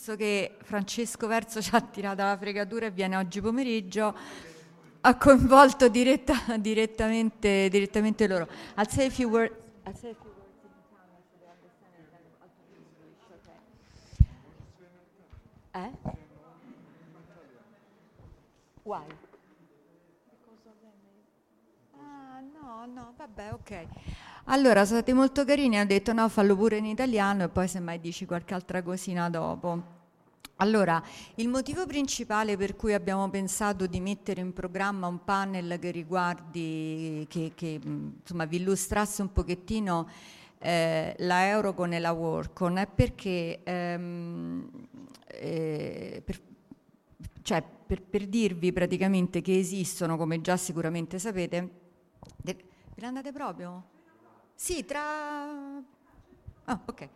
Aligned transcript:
Visto 0.00 0.16
che 0.16 0.56
Francesco 0.62 1.26
Verso 1.26 1.60
ci 1.60 1.74
ha 1.74 1.80
tirato 1.82 2.22
la 2.22 2.34
fregatura 2.38 2.86
e 2.86 2.90
viene 2.90 3.16
oggi 3.16 3.42
pomeriggio, 3.42 4.16
ha 5.02 5.16
coinvolto 5.18 5.90
diretta- 5.90 6.56
direttamente, 6.56 7.68
direttamente 7.68 8.26
loro. 8.26 8.48
I'll 8.78 8.88
say 8.88 9.08
a 9.08 9.10
few 9.10 9.28
words. 9.28 9.52
Eh? 15.72 15.90
Why? 18.82 19.04
Ah, 21.98 22.40
no, 22.40 22.86
no, 22.86 23.12
vabbè, 23.18 23.52
ok. 23.52 23.86
Allora, 24.44 24.84
sono 24.84 24.98
stati 24.98 25.12
molto 25.12 25.44
carini, 25.44 25.76
hanno 25.76 25.86
detto 25.86 26.12
no, 26.12 26.28
fallo 26.28 26.56
pure 26.56 26.78
in 26.78 26.86
italiano 26.86 27.44
e 27.44 27.48
poi 27.48 27.68
semmai 27.68 28.00
dici 28.00 28.24
qualche 28.26 28.54
altra 28.54 28.82
cosina 28.82 29.28
dopo. 29.28 29.98
Allora, 30.56 31.02
il 31.36 31.48
motivo 31.48 31.86
principale 31.86 32.56
per 32.56 32.76
cui 32.76 32.92
abbiamo 32.92 33.28
pensato 33.30 33.86
di 33.86 34.00
mettere 34.00 34.40
in 34.40 34.52
programma 34.52 35.06
un 35.06 35.24
panel 35.24 35.78
che 35.78 35.90
riguardi, 35.90 37.26
che, 37.28 37.52
che 37.54 37.80
insomma, 37.82 38.44
vi 38.44 38.56
illustrasse 38.56 39.22
un 39.22 39.32
pochettino 39.32 40.08
eh, 40.58 41.14
la 41.18 41.48
Eurocon 41.48 41.94
e 41.94 41.98
la 41.98 42.12
Workon 42.12 42.76
è 42.76 42.86
perché 42.86 43.60
ehm, 43.62 44.68
eh, 45.28 46.22
per, 46.24 46.40
cioè, 47.42 47.62
per, 47.86 48.02
per 48.02 48.26
dirvi 48.26 48.72
praticamente 48.72 49.40
che 49.40 49.58
esistono, 49.58 50.16
come 50.18 50.40
già 50.42 50.56
sicuramente 50.58 51.18
sapete, 51.18 51.70
de- 52.36 52.56
ve 52.56 53.00
ne 53.00 53.06
andate 53.06 53.32
proprio? 53.32 53.98
Sì, 54.62 54.84
tra... 54.84 55.00
Ah, 56.64 56.80
ok. 56.84 57.08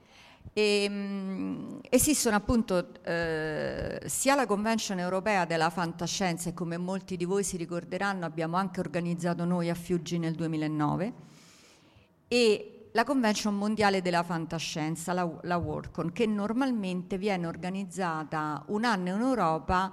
E, 0.54 0.88
mh, 0.88 1.80
esistono 1.90 2.36
appunto 2.36 3.02
eh, 3.02 4.00
sia 4.06 4.34
la 4.34 4.46
Convention 4.46 4.98
europea 4.98 5.44
della 5.44 5.68
fantascienza 5.68 6.48
e 6.48 6.54
come 6.54 6.78
molti 6.78 7.18
di 7.18 7.26
voi 7.26 7.44
si 7.44 7.58
ricorderanno 7.58 8.24
abbiamo 8.24 8.56
anche 8.56 8.80
organizzato 8.80 9.44
noi 9.44 9.68
a 9.68 9.74
Fiuggi 9.74 10.16
nel 10.18 10.34
2009 10.34 11.12
e 12.28 12.88
la 12.92 13.04
Convention 13.04 13.54
mondiale 13.54 14.00
della 14.00 14.22
fantascienza, 14.22 15.12
la, 15.12 15.30
la 15.42 15.58
Workon, 15.58 16.12
che 16.12 16.24
normalmente 16.24 17.18
viene 17.18 17.46
organizzata 17.46 18.64
un 18.68 18.84
anno 18.84 19.14
in 19.14 19.20
Europa 19.20 19.92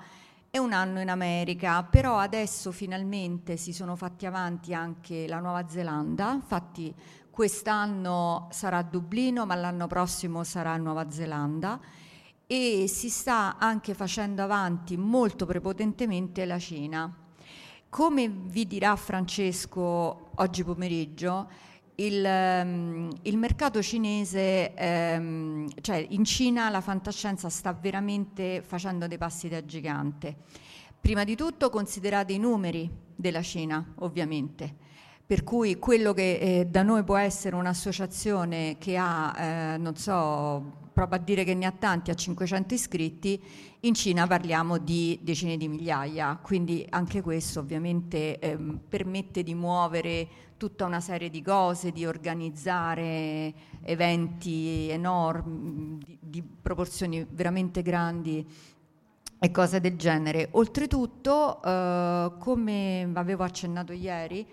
e 0.54 0.60
un 0.60 0.74
anno 0.74 1.00
in 1.00 1.10
America, 1.10 1.82
però 1.84 2.18
adesso 2.18 2.74
finalmente 2.74 3.56
si 3.56 3.72
sono 3.72 3.96
fatti 3.96 4.26
avanti 4.26 4.74
anche 4.74 5.26
la 5.26 5.40
Nuova 5.40 5.66
Zelanda, 5.68 6.32
infatti 6.32 6.94
quest'anno 7.32 8.50
sarà 8.52 8.84
Dublino, 8.84 9.46
ma 9.46 9.56
l'anno 9.56 9.88
prossimo 9.88 10.44
sarà 10.44 10.78
Nuova 10.78 11.10
Zelanda 11.10 11.80
e 12.46 12.86
si 12.88 13.10
sta 13.10 13.58
anche 13.58 13.94
facendo 13.94 14.44
avanti 14.44 14.98
molto 14.98 15.46
prepotentemente 15.46 16.46
la 16.46 16.60
Cina. 16.60 17.16
Come 17.90 18.30
vi 18.30 18.68
dirà 18.68 18.96
Francesco 18.96 20.32
oggi 20.36 20.64
pomeriggio, 20.64 21.50
il, 21.96 22.24
um, 22.26 23.10
il 23.22 23.38
mercato 23.38 23.82
cinese, 23.82 24.74
um, 25.18 25.68
cioè 25.82 26.06
in 26.10 26.26
Cina 26.26 26.70
la 26.70 26.82
fantascienza 26.82 27.50
sta 27.50 27.74
veramente 27.74 28.62
facendo 28.62 29.08
dei 29.08 29.18
passi 29.18 29.48
da 29.48 29.64
gigante. 29.64 30.36
Prima 31.00 31.24
di 31.24 31.36
tutto 31.36 31.70
considerate 31.70 32.34
i 32.34 32.38
numeri 32.38 32.90
della 33.16 33.42
Cina, 33.42 33.94
ovviamente. 34.00 34.76
Per 35.32 35.46
cui 35.46 35.80
quello 35.80 36.12
che 36.12 36.34
eh, 36.40 36.66
da 36.66 36.84
noi 36.84 37.06
può 37.06 37.16
essere 37.16 37.56
un'associazione 37.56 38.76
che 38.78 38.98
ha, 38.98 39.34
eh, 39.74 39.78
non 39.78 39.96
so, 39.96 40.90
proprio 40.92 41.20
a 41.20 41.24
dire 41.24 41.46
che 41.46 41.54
ne 41.54 41.66
ha 41.66 41.72
tanti, 41.72 42.12
ha 42.12 42.14
500 42.14 42.74
iscritti, 42.74 43.42
in 43.80 43.94
Cina 43.94 44.28
parliamo 44.28 44.78
di 44.78 45.18
decine 45.22 45.56
di 45.56 45.70
migliaia, 45.70 46.38
quindi 46.42 46.86
anche 46.90 47.22
questo 47.22 47.62
ovviamente 47.62 48.40
ehm, 48.40 48.82
permette 48.90 49.42
di 49.42 49.54
muovere 49.54 50.28
tutta 50.58 50.84
una 50.84 51.00
serie 51.00 51.30
di 51.30 51.42
cose, 51.42 51.94
di 51.94 52.06
organizzare 52.06 53.54
eventi 53.84 54.90
enormi, 54.90 55.98
di, 55.98 56.18
di 56.20 56.44
proporzioni 56.44 57.26
veramente 57.30 57.82
grandi 57.82 58.46
e 59.40 59.50
cose 59.50 59.80
del 59.80 59.96
genere. 59.96 60.50
Oltretutto, 60.52 61.64
eh, 61.64 62.34
come 62.38 63.10
avevo 63.14 63.46
accennato 63.46 63.94
ieri, 63.94 64.46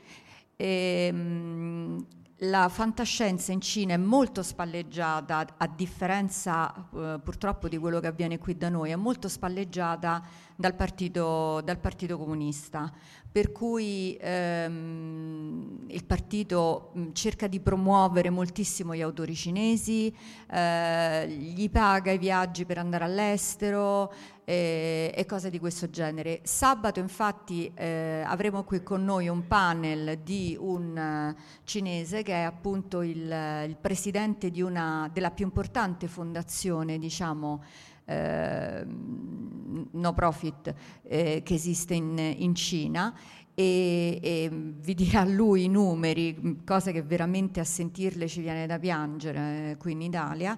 ehm, 0.59 2.07
la 2.43 2.69
fantascienza 2.69 3.51
in 3.51 3.61
Cina 3.61 3.95
è 3.95 3.97
molto 3.97 4.43
spalleggiata, 4.43 5.45
a 5.57 5.67
differenza 5.67 6.73
eh, 6.73 7.19
purtroppo 7.23 7.69
di 7.69 7.79
quello 7.79 7.99
che 7.99 8.07
avviene 8.07 8.39
qui 8.39 8.57
da 8.57 8.69
noi, 8.69 8.91
è 8.91 8.97
molto 8.97 9.29
spalleggiata 9.29 10.23
dal 10.55 10.75
partito, 10.75 11.61
dal 11.65 11.79
partito 11.79 12.17
comunista. 12.17 12.93
Per 13.31 13.51
cui 13.53 14.17
ehm, 14.21 15.87
il 15.89 16.05
partito 16.05 16.91
mh, 16.95 17.13
cerca 17.13 17.47
di 17.47 17.61
promuovere 17.61 18.31
moltissimo 18.31 18.95
gli 18.95 19.03
autori 19.03 19.35
cinesi, 19.35 20.15
eh, 20.51 21.29
gli 21.29 21.69
paga 21.71 22.13
i 22.13 22.19
viaggi 22.19 22.65
per 22.65 22.79
andare 22.79 23.05
all'estero 23.05 24.13
eh, 24.49 25.12
e 25.15 25.27
cose 25.27 25.50
di 25.50 25.59
questo 25.59 25.91
genere. 25.91 26.41
Sabato 26.43 27.00
infatti 27.00 27.71
eh, 27.75 28.23
avremo 28.25 28.65
qui 28.65 28.83
con 28.83 29.05
noi 29.05 29.29
un 29.29 29.47
panel 29.47 30.21
di 30.21 30.56
un 30.59 31.35
uh, 31.37 31.39
cinese 31.65 32.23
che 32.23 32.33
è 32.33 32.43
appunto 32.45 33.03
il, 33.03 33.31
il 33.69 33.77
presidente 33.79 34.50
una, 34.62 35.11
della 35.12 35.33
più 35.33 35.45
importante 35.45 36.09
fondazione, 36.09 36.97
diciamo, 36.97 37.62
eh, 38.06 38.87
no 38.87 40.15
profit 40.15 40.75
eh, 41.03 41.43
che 41.45 41.55
esiste 41.55 41.93
in, 41.93 42.17
in 42.19 42.55
Cina 42.55 43.15
e, 43.53 44.19
e, 44.23 44.50
vi 44.50 44.95
dirà 44.95 45.25
lui 45.25 45.65
i 45.65 45.69
numeri, 45.69 46.62
cose 46.65 46.93
che 46.93 47.03
veramente 47.03 47.61
a 47.61 47.65
sentirle 47.65 48.29
ci 48.29 48.41
viene 48.41 48.67
da 48.67 48.79
piangere 48.79 49.73
eh, 49.73 49.77
qui 49.77 49.93
in 49.93 50.00
Italia. 50.00 50.56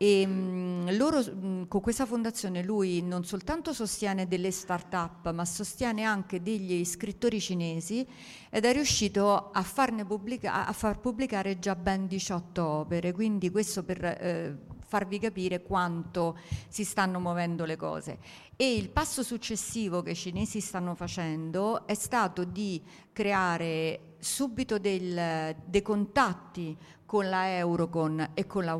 E 0.00 0.24
mh, 0.24 0.96
loro, 0.96 1.18
mh, 1.18 1.66
con 1.66 1.80
questa 1.80 2.06
fondazione 2.06 2.62
lui 2.62 3.02
non 3.02 3.24
soltanto 3.24 3.72
sostiene 3.72 4.28
delle 4.28 4.52
start-up, 4.52 5.32
ma 5.32 5.44
sostiene 5.44 6.04
anche 6.04 6.40
degli 6.40 6.84
scrittori 6.84 7.40
cinesi 7.40 8.06
ed 8.48 8.64
è 8.64 8.72
riuscito 8.72 9.50
a, 9.50 9.64
pubblica- 10.06 10.66
a 10.66 10.72
far 10.72 11.00
pubblicare 11.00 11.58
già 11.58 11.74
ben 11.74 12.06
18 12.06 12.64
opere, 12.64 13.10
quindi 13.12 13.50
questo 13.50 13.82
per 13.82 14.04
eh, 14.04 14.56
farvi 14.86 15.18
capire 15.18 15.62
quanto 15.62 16.38
si 16.68 16.84
stanno 16.84 17.18
muovendo 17.18 17.64
le 17.64 17.76
cose. 17.76 18.18
E 18.54 18.74
il 18.74 18.90
passo 18.90 19.24
successivo 19.24 20.02
che 20.02 20.12
i 20.12 20.16
cinesi 20.16 20.60
stanno 20.60 20.94
facendo 20.94 21.86
è 21.88 21.94
stato 21.94 22.44
di 22.44 22.80
creare 23.12 24.14
subito 24.18 24.78
del, 24.78 25.54
dei 25.64 25.82
contatti 25.82 26.76
con 27.04 27.28
la 27.28 27.56
Eurocon 27.56 28.30
e 28.34 28.46
con 28.46 28.64
la 28.64 28.76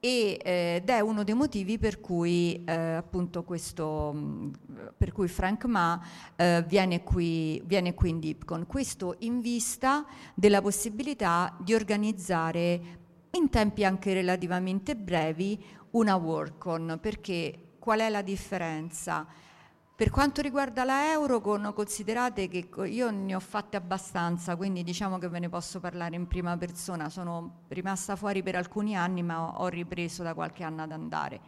Workcon 0.00 0.34
ed 0.36 0.88
è 0.88 1.00
uno 1.00 1.22
dei 1.24 1.34
motivi 1.34 1.78
per 1.78 2.00
cui 2.00 2.64
eh, 2.64 3.02
questo 3.44 4.14
per 4.96 5.12
cui 5.12 5.28
Frank 5.28 5.64
Ma 5.66 6.02
eh, 6.36 6.64
viene, 6.66 7.02
qui, 7.02 7.62
viene 7.64 7.94
qui 7.94 8.10
in 8.10 8.18
Dipcon 8.18 8.66
questo 8.66 9.16
in 9.20 9.40
vista 9.40 10.04
della 10.34 10.60
possibilità 10.60 11.54
di 11.58 11.74
organizzare 11.74 12.98
in 13.32 13.48
tempi 13.48 13.84
anche 13.84 14.12
relativamente 14.12 14.96
brevi 14.96 15.62
una 15.92 16.16
work-on, 16.16 16.98
perché 17.00 17.74
qual 17.78 18.00
è 18.00 18.08
la 18.08 18.22
differenza? 18.22 19.26
Per 20.00 20.08
quanto 20.08 20.40
riguarda 20.40 20.82
la 20.84 21.12
Eurocon, 21.12 21.72
considerate 21.74 22.48
che 22.48 22.70
io 22.86 23.10
ne 23.10 23.34
ho 23.34 23.38
fatte 23.38 23.76
abbastanza, 23.76 24.56
quindi 24.56 24.82
diciamo 24.82 25.18
che 25.18 25.28
ve 25.28 25.40
ne 25.40 25.50
posso 25.50 25.78
parlare 25.78 26.16
in 26.16 26.26
prima 26.26 26.56
persona. 26.56 27.10
Sono 27.10 27.64
rimasta 27.68 28.16
fuori 28.16 28.42
per 28.42 28.56
alcuni 28.56 28.96
anni, 28.96 29.22
ma 29.22 29.60
ho 29.60 29.68
ripreso 29.68 30.22
da 30.22 30.32
qualche 30.32 30.64
anno 30.64 30.84
ad 30.84 30.92
andare. 30.92 31.40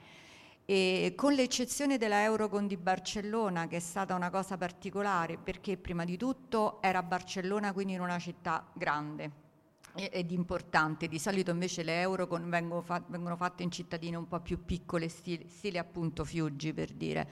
E 0.67 1.15
con 1.17 1.33
l'eccezione 1.33 1.97
della 1.97 2.25
Eurocon 2.25 2.67
di 2.67 2.77
Barcellona, 2.77 3.69
che 3.69 3.77
è 3.77 3.81
stata 3.81 4.15
una 4.15 4.29
cosa 4.29 4.59
particolare, 4.59 5.39
perché 5.39 5.79
prima 5.79 6.05
di 6.05 6.19
tutto 6.19 6.83
era 6.83 7.03
Barcellona, 7.03 7.73
quindi 7.73 7.95
in 7.95 8.03
una 8.03 8.19
città 8.19 8.67
grande, 8.75 9.31
ed 9.95 10.31
importante. 10.31 11.09
Di 11.09 11.19
solito 11.19 11.51
invece 11.51 11.83
le 11.85 12.03
Eurocon 12.03 12.51
vengono, 12.51 12.83
fa- 12.83 13.03
vengono 13.07 13.37
fatte 13.37 13.63
in 13.63 13.71
cittadine 13.71 14.17
un 14.17 14.29
po' 14.29 14.41
più 14.41 14.63
piccole, 14.63 15.09
stile, 15.09 15.47
stile 15.49 15.79
appunto 15.79 16.23
Fiuggi 16.27 16.75
per 16.75 16.93
dire. 16.93 17.31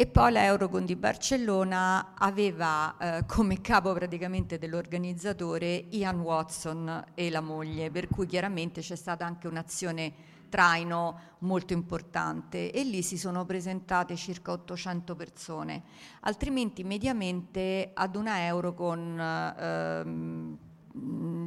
E 0.00 0.06
poi 0.06 0.30
l'Eurocon 0.30 0.84
di 0.84 0.94
Barcellona 0.94 2.14
aveva 2.16 2.96
eh, 2.98 3.26
come 3.26 3.60
capo 3.60 3.92
praticamente 3.94 4.56
dell'organizzatore 4.56 5.86
Ian 5.88 6.20
Watson 6.20 7.04
e 7.14 7.28
la 7.30 7.40
moglie, 7.40 7.90
per 7.90 8.06
cui 8.06 8.24
chiaramente 8.26 8.80
c'è 8.80 8.94
stata 8.94 9.26
anche 9.26 9.48
un'azione 9.48 10.12
traino 10.48 11.18
molto 11.40 11.72
importante 11.72 12.70
e 12.70 12.84
lì 12.84 13.02
si 13.02 13.18
sono 13.18 13.44
presentate 13.44 14.14
circa 14.14 14.52
800 14.52 15.16
persone, 15.16 15.82
altrimenti 16.20 16.84
mediamente 16.84 17.90
ad 17.92 18.14
una 18.14 18.46
Eurocon 18.46 19.18
ehm, 19.58 20.58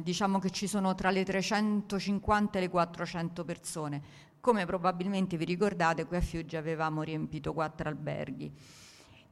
diciamo 0.02 0.38
che 0.38 0.50
ci 0.50 0.66
sono 0.66 0.94
tra 0.94 1.10
le 1.10 1.24
350 1.24 2.58
e 2.58 2.60
le 2.60 2.68
400 2.68 3.44
persone. 3.44 4.02
Come 4.42 4.66
probabilmente 4.66 5.36
vi 5.36 5.44
ricordate, 5.44 6.04
qui 6.04 6.16
a 6.16 6.20
Fiuggi 6.20 6.56
avevamo 6.56 7.02
riempito 7.02 7.52
quattro 7.52 7.88
alberghi. 7.88 8.52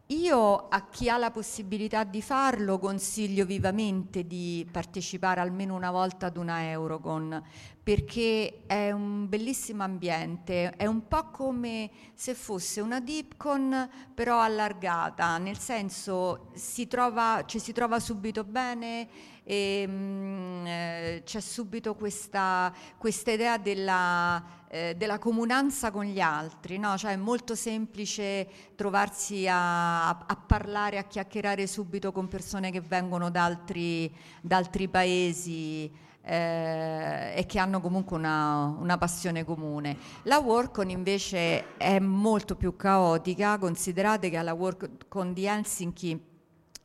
Io 0.06 0.68
a 0.68 0.88
chi 0.88 1.08
ha 1.08 1.16
la 1.16 1.32
possibilità 1.32 2.04
di 2.04 2.22
farlo 2.22 2.78
consiglio 2.78 3.44
vivamente 3.44 4.24
di 4.24 4.64
partecipare 4.70 5.40
almeno 5.40 5.74
una 5.74 5.90
volta 5.90 6.26
ad 6.26 6.36
una 6.36 6.62
Eurocon 6.70 7.42
perché 7.82 8.62
è 8.66 8.92
un 8.92 9.28
bellissimo 9.28 9.82
ambiente, 9.82 10.70
è 10.76 10.86
un 10.86 11.08
po' 11.08 11.30
come 11.30 11.90
se 12.14 12.34
fosse 12.34 12.80
una 12.80 13.00
Deepcon 13.00 13.90
però 14.14 14.40
allargata, 14.40 15.38
nel 15.38 15.58
senso 15.58 16.50
si 16.54 16.86
trova, 16.86 17.42
ci 17.46 17.58
si 17.58 17.72
trova 17.72 17.98
subito 17.98 18.44
bene 18.44 19.08
e 19.42 19.86
mh, 19.86 19.92
mm, 19.92 20.66
eh, 20.66 21.22
c'è 21.24 21.40
subito 21.40 21.96
questa, 21.96 22.72
questa 22.96 23.32
idea 23.32 23.58
della, 23.58 24.59
eh, 24.72 24.94
della, 24.96 25.18
comunanza 25.18 25.90
con 25.90 26.04
gli 26.04 26.20
altri, 26.20 26.78
no? 26.78 26.96
cioè 26.96 27.12
è 27.12 27.16
molto 27.16 27.56
semplice 27.56 28.48
trovarsi 28.76 29.48
a, 29.48 30.10
a, 30.10 30.36
parlare, 30.36 30.96
a 30.96 31.02
chiacchierare 31.02 31.66
subito 31.66 32.12
con 32.12 32.28
persone 32.28 32.70
che 32.70 32.80
vengono 32.80 33.30
da 33.30 33.44
altri, 33.44 34.14
da 34.40 34.56
altri 34.56 34.88
paesi. 34.88 36.08
Eh, 36.22 37.32
e 37.34 37.46
che 37.46 37.58
hanno 37.58 37.80
comunque 37.80 38.14
una, 38.14 38.76
una, 38.78 38.98
passione 38.98 39.42
comune. 39.42 39.96
La 40.24 40.38
Workon 40.38 40.90
invece 40.90 41.78
è 41.78 41.98
molto 41.98 42.56
più 42.56 42.76
caotica, 42.76 43.56
considerate 43.58 44.28
che 44.28 44.36
alla 44.36 44.52
Workon 44.52 45.32
di 45.32 45.46
Helsinki 45.46 46.22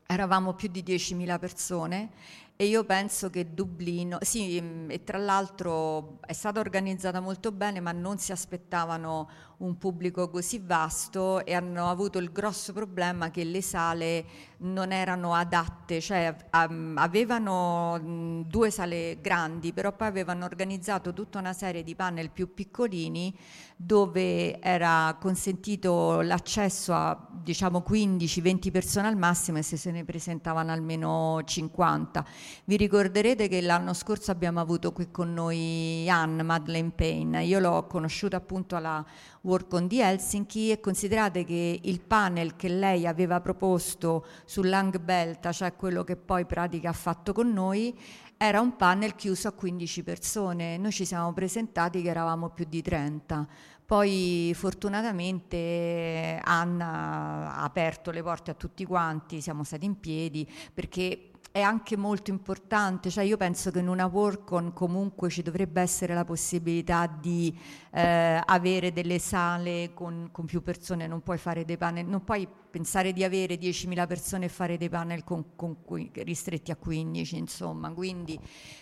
eravamo 0.07 0.53
più 0.53 0.69
di 0.69 0.83
10.000 0.83 1.37
persone 1.37 2.11
e 2.57 2.65
io 2.67 2.85
penso 2.85 3.29
che 3.29 3.53
Dublino, 3.53 4.17
sì, 4.21 4.59
mm, 4.61 4.89
e 4.91 5.03
tra 5.03 5.17
l'altro 5.17 6.19
è 6.25 6.33
stata 6.33 6.59
organizzata 6.61 7.19
molto 7.19 7.51
bene, 7.51 7.81
ma 7.81 7.91
non 7.91 8.17
si 8.17 8.31
aspettavano 8.31 9.29
un 9.57 9.77
pubblico 9.77 10.29
così 10.29 10.61
vasto 10.63 11.45
e 11.45 11.53
hanno 11.53 11.89
avuto 11.89 12.17
il 12.17 12.31
grosso 12.31 12.73
problema 12.73 13.31
che 13.31 13.43
le 13.43 13.61
sale 13.61 14.25
non 14.57 14.91
erano 14.91 15.33
adatte, 15.33 15.99
cioè 16.01 16.35
avevano 16.49 17.99
mm, 17.99 18.41
due 18.41 18.71
sale 18.71 19.19
grandi, 19.21 19.73
però 19.73 19.91
poi 19.91 20.07
avevano 20.07 20.45
organizzato 20.45 21.13
tutta 21.13 21.39
una 21.39 21.53
serie 21.53 21.83
di 21.83 21.95
panel 21.95 22.29
più 22.29 22.53
piccolini 22.53 23.33
dove 23.77 24.61
era 24.61 25.17
consentito 25.19 26.21
l'accesso 26.21 26.93
a 26.93 27.27
diciamo 27.29 27.83
15-20 27.87 28.71
persone 28.71 29.07
al 29.07 29.17
massimo 29.17 29.57
e 29.57 29.61
se 29.61 29.75
se 29.75 29.91
ne 29.91 30.05
presentavano 30.05 30.71
almeno 30.71 31.41
50. 31.43 32.25
Vi 32.65 32.77
ricorderete 32.77 33.47
che 33.47 33.61
l'anno 33.61 33.93
scorso 33.93 34.31
abbiamo 34.31 34.61
avuto 34.61 34.93
qui 34.93 35.11
con 35.11 35.33
noi 35.33 36.09
Anne 36.09 36.43
Madeleine 36.43 36.91
Payne, 36.91 37.43
io 37.43 37.59
l'ho 37.59 37.85
conosciuta 37.87 38.37
appunto 38.37 38.75
alla 38.75 39.05
WorkOn 39.45 39.85
di 39.87 40.01
Helsinki 40.01 40.71
e 40.71 40.79
considerate 40.79 41.43
che 41.43 41.79
il 41.83 42.01
panel 42.01 42.55
che 42.55 42.67
lei 42.67 43.05
aveva 43.05 43.39
proposto 43.41 44.25
sull'Angbelta, 44.45 45.51
cioè 45.51 45.75
quello 45.75 46.03
che 46.03 46.15
poi 46.15 46.45
pratica 46.45 46.89
ha 46.89 46.93
fatto 46.93 47.31
con 47.31 47.53
noi, 47.53 47.95
era 48.37 48.59
un 48.59 48.75
panel 48.75 49.15
chiuso 49.15 49.47
a 49.47 49.51
15 49.51 50.03
persone, 50.03 50.77
noi 50.77 50.91
ci 50.91 51.05
siamo 51.05 51.31
presentati 51.31 52.01
che 52.01 52.09
eravamo 52.09 52.49
più 52.49 52.65
di 52.67 52.81
30. 52.81 53.47
Poi 53.85 54.51
fortunatamente 54.55 56.41
Anna 56.43 57.53
ha 57.53 57.63
aperto 57.63 58.09
le 58.09 58.23
porte 58.23 58.49
a 58.49 58.55
tutti 58.55 58.83
quanti, 58.83 59.41
siamo 59.41 59.63
stati 59.63 59.85
in 59.85 59.99
piedi 59.99 60.51
perché 60.73 61.29
è 61.55 61.61
anche 61.61 61.95
molto 61.95 62.31
importante, 62.31 63.09
cioè 63.09 63.23
io 63.23 63.37
penso 63.37 63.71
che 63.71 63.79
in 63.79 63.87
una 63.87 64.07
WorkCon 64.07 64.73
comunque 64.73 65.29
ci 65.29 65.41
dovrebbe 65.41 65.79
essere 65.79 66.13
la 66.13 66.25
possibilità 66.25 67.07
di 67.07 67.57
eh, 67.93 68.41
avere 68.43 68.91
delle 68.91 69.19
sale 69.19 69.91
con, 69.93 70.27
con, 70.33 70.43
più 70.43 70.61
persone, 70.61 71.07
non 71.07 71.21
puoi 71.21 71.37
fare 71.37 71.63
dei 71.63 71.77
panel, 71.77 72.07
non 72.07 72.25
puoi 72.25 72.45
pensare 72.75 73.13
di 73.13 73.23
avere 73.23 73.55
10.000 73.55 74.05
persone 74.05 74.45
e 74.45 74.49
fare 74.49 74.75
dei 74.75 74.89
panel 74.89 75.23
con, 75.23 75.55
con, 75.55 75.77
ristretti 76.11 76.71
a 76.71 76.75
15, 76.75 77.37
insomma, 77.37 77.89
quindi, 77.93 78.37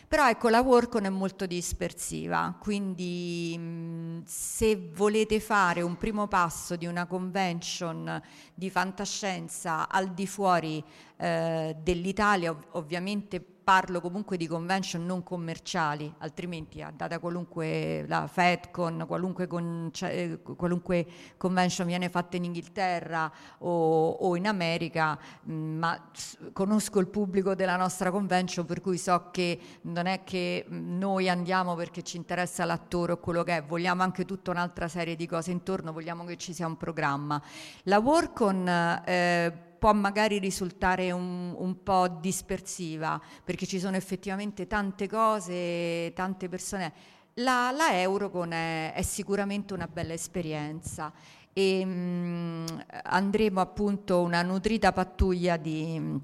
però 0.07 0.27
ecco 0.27 0.49
la 0.49 0.61
WorkCon 0.61 1.03
è 1.03 1.09
molto 1.09 1.45
dispersiva, 1.45 2.57
quindi 2.59 3.55
mh, 3.55 4.23
se 4.25 4.89
volete 4.95 5.39
fare 5.39 5.83
un 5.83 5.95
primo 5.95 6.27
passo 6.27 6.75
di 6.75 6.87
una 6.87 7.05
convention 7.05 8.19
di 8.55 8.71
fantascienza 8.71 9.87
al 9.87 10.11
di 10.15 10.25
fuori 10.25 10.83
eh, 11.17 11.75
dell'Italia, 11.79 12.49
ov- 12.49 12.65
ovviamente 12.71 13.52
parlo 13.63 14.01
comunque 14.01 14.37
di 14.37 14.47
convention 14.47 15.05
non 15.05 15.23
commerciali, 15.23 16.13
altrimenti 16.19 16.81
andate 16.81 17.15
a 17.15 17.19
qualunque 17.19 18.05
la 18.07 18.27
FedCon, 18.27 19.05
qualunque, 19.07 19.47
con, 19.47 19.89
cioè, 19.91 20.39
qualunque 20.41 21.05
convention 21.37 21.87
viene 21.87 22.09
fatta 22.09 22.35
in 22.37 22.43
Inghilterra 22.43 23.31
o, 23.59 24.09
o 24.09 24.35
in 24.35 24.47
America, 24.47 25.17
mh, 25.43 25.53
mm, 25.53 25.77
ma 25.77 26.11
conosco 26.51 26.99
il 26.99 27.07
pubblico 27.07 27.55
della 27.55 27.77
nostra 27.77 28.11
convention 28.11 28.65
per 28.65 28.81
cui 28.81 28.97
so 28.97 29.29
che 29.31 29.59
non 29.81 30.05
è 30.05 30.23
che 30.23 30.65
noi 30.69 31.29
andiamo 31.29 31.75
perché 31.75 32.03
ci 32.03 32.17
interessa 32.17 32.65
l'attore 32.65 33.13
o 33.13 33.17
quello 33.17 33.43
che 33.43 33.57
è, 33.57 33.63
vogliamo 33.63 34.03
anche 34.03 34.25
tutta 34.25 34.51
un'altra 34.51 34.87
serie 34.87 35.15
di 35.15 35.25
cose 35.27 35.51
intorno, 35.51 35.93
vogliamo 35.93 36.25
che 36.25 36.37
ci 36.37 36.53
sia 36.53 36.67
un 36.67 36.77
programma. 36.77 37.41
La 37.83 37.99
Workon 37.99 38.67
eh, 39.05 39.72
può 39.83 39.91
magari 39.91 40.39
risultare 40.39 41.11
un, 41.11 41.53
un, 41.57 41.83
po' 41.83 42.07
dispersiva 42.07 43.21
perché 43.43 43.65
ci 43.65 43.81
sono 43.81 43.97
effettivamente 43.97 44.65
tante 44.65 45.09
cose, 45.09 46.13
tante 46.15 46.47
persone. 46.47 46.93
La, 47.33 47.69
la 47.75 47.99
Eurocon 47.99 48.53
è, 48.53 48.93
è, 48.93 49.01
sicuramente 49.01 49.73
una 49.73 49.89
bella 49.91 50.13
esperienza 50.13 51.11
e 51.51 51.83
mh, 51.83 51.89
mm, 51.91 52.65
andremo 53.03 53.59
appunto 53.59 54.21
una 54.21 54.41
nutrita 54.41 54.93
pattuglia 54.93 55.57
di, 55.57 56.17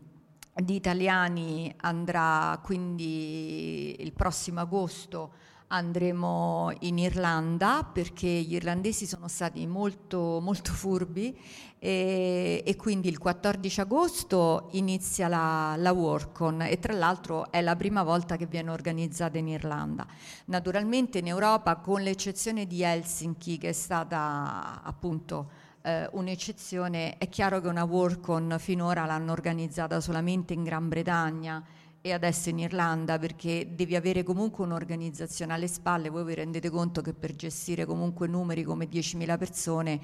di 0.56 0.76
italiani 0.76 1.74
andrà 1.82 2.58
quindi 2.64 3.94
il 4.00 4.14
prossimo 4.14 4.62
agosto 4.62 5.34
andremo 5.72 6.72
in 6.82 6.98
Irlanda 6.98 7.84
perché 7.84 8.28
gli 8.28 8.56
irlandesi 8.56 9.06
sono 9.06 9.28
stati 9.28 9.66
molto, 9.68 10.40
molto 10.42 10.72
furbi 10.72 11.38
e, 11.78 12.64
e, 12.66 12.76
quindi 12.76 13.08
il 13.08 13.20
14 13.20 13.82
agosto 13.82 14.70
inizia 14.72 15.28
la, 15.28 15.76
la 15.78 15.92
Workon 15.92 16.64
e 16.64 16.80
tra 16.80 16.94
l'altro 16.94 17.52
è 17.52 17.62
la 17.62 17.76
prima 17.76 18.04
volta 18.04 18.36
che 18.36 18.48
viene 18.48 18.72
organizzata 18.72 19.38
in 19.38 19.48
Irlanda. 19.48 20.06
Naturalmente 20.46 21.20
in 21.20 21.28
Europa 21.28 21.76
con 21.78 22.02
l'eccezione 22.02 22.66
di 22.66 22.82
Helsinki 22.82 23.58
che 23.58 23.70
è 23.70 23.74
stata 23.74 24.82
appunto 24.84 25.68
eh, 25.84 26.10
un'eccezione, 26.12 27.18
è 27.18 27.30
chiaro 27.30 27.62
che 27.62 27.68
una 27.68 27.84
Workon 27.84 28.56
finora 28.58 29.06
l'hanno 29.06 29.32
organizzata 29.32 30.02
solamente 30.02 30.54
in 30.54 30.64
Gran 30.64 30.90
Bretagna 30.90 31.64
e 32.02 32.14
adesso 32.14 32.50
in 32.50 32.60
Irlanda 32.60 33.20
perché 33.20 33.70
devi 33.76 33.96
avere 33.96 34.24
comunque 34.24 34.64
un'organizzazione 34.64 35.54
alle 35.54 35.68
spalle, 35.68 36.10
voi 36.10 36.24
vi 36.24 36.36
rendete 36.36 36.70
conto 36.70 37.02
che 37.02 37.14
per 37.14 37.36
gestire 37.36 37.86
comunque 37.86 38.28
numeri 38.28 38.64
come 38.64 38.88
10.000 38.88 39.38
persone 39.38 40.02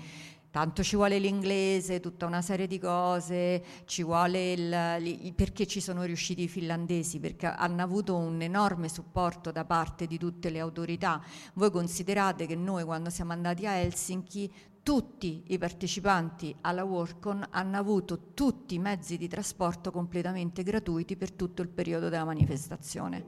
tanto 0.55 0.83
ci 0.83 0.95
vuole 0.95 1.19
l'inglese, 1.19 1.99
tutta 1.99 2.25
una 2.25 2.41
serie 2.41 2.65
di 2.65 2.79
cose, 2.79 3.61
ci 3.83 4.03
vuole 4.03 4.53
il, 4.53 4.97
il, 5.01 5.33
perché 5.33 5.67
ci 5.67 5.81
sono 5.81 6.03
riusciti 6.03 6.43
i 6.43 6.47
finlandesi, 6.47 7.19
perché 7.19 7.47
hanno 7.47 7.83
avuto 7.83 8.15
un 8.15 8.41
enorme 8.41 8.87
supporto 8.87 9.51
da 9.51 9.65
parte 9.65 10.07
di 10.07 10.17
tutte 10.17 10.49
le 10.49 10.61
autorità. 10.61 11.21
Voi 11.55 11.69
considerate 11.71 12.45
che 12.45 12.55
noi 12.55 12.85
quando 12.85 13.09
siamo 13.09 13.33
andati 13.33 13.67
a 13.67 13.73
Helsinki 13.73 14.49
tutti 14.85 15.45
i 15.47 15.57
partecipanti 15.57 16.55
alla 16.61 16.83
Workon 16.83 17.47
hanno 17.49 17.75
avuto 17.75 18.33
tutti 18.35 18.75
i 18.75 18.79
mezzi 18.79 19.17
di 19.17 19.27
trasporto 19.27 19.89
completamente 19.89 20.61
gratuiti 20.61 21.15
per 21.15 21.31
tutto 21.31 21.63
il 21.63 21.69
periodo 21.69 22.07
della 22.07 22.23
manifestazione, 22.23 23.25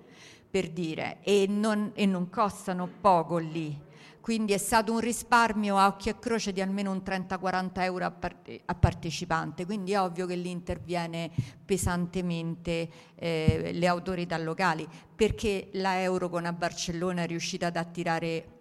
per 0.47 0.69
dire, 0.69 1.17
e 1.23 1.47
non, 1.49 1.93
e 1.95 2.05
non 2.05 2.29
costano 2.29 2.87
poco 3.01 3.37
lì. 3.37 3.75
Quindi 4.21 4.53
è 4.53 4.59
stato 4.59 4.91
un 4.91 4.99
risparmio 4.99 5.77
a 5.77 5.87
occhio 5.87 6.11
e 6.11 6.19
croce 6.19 6.53
di 6.53 6.61
almeno 6.61 6.91
un 6.91 7.01
30-40 7.03 7.71
euro 7.81 8.05
a, 8.05 8.11
parte, 8.11 8.61
a, 8.63 8.75
partecipante, 8.75 9.65
quindi 9.65 9.93
è 9.93 9.99
ovvio 9.99 10.27
che 10.27 10.35
lì 10.35 10.51
interviene 10.51 11.31
pesantemente 11.65 12.87
eh, 13.15 13.71
le 13.73 13.87
autorità 13.87 14.37
locali, 14.37 14.87
perché 15.15 15.69
la 15.73 16.03
Eurocon 16.03 16.45
a 16.45 16.53
Barcellona 16.53 17.23
è 17.23 17.25
riuscita 17.25 17.65
ad 17.65 17.77
attirare... 17.77 18.59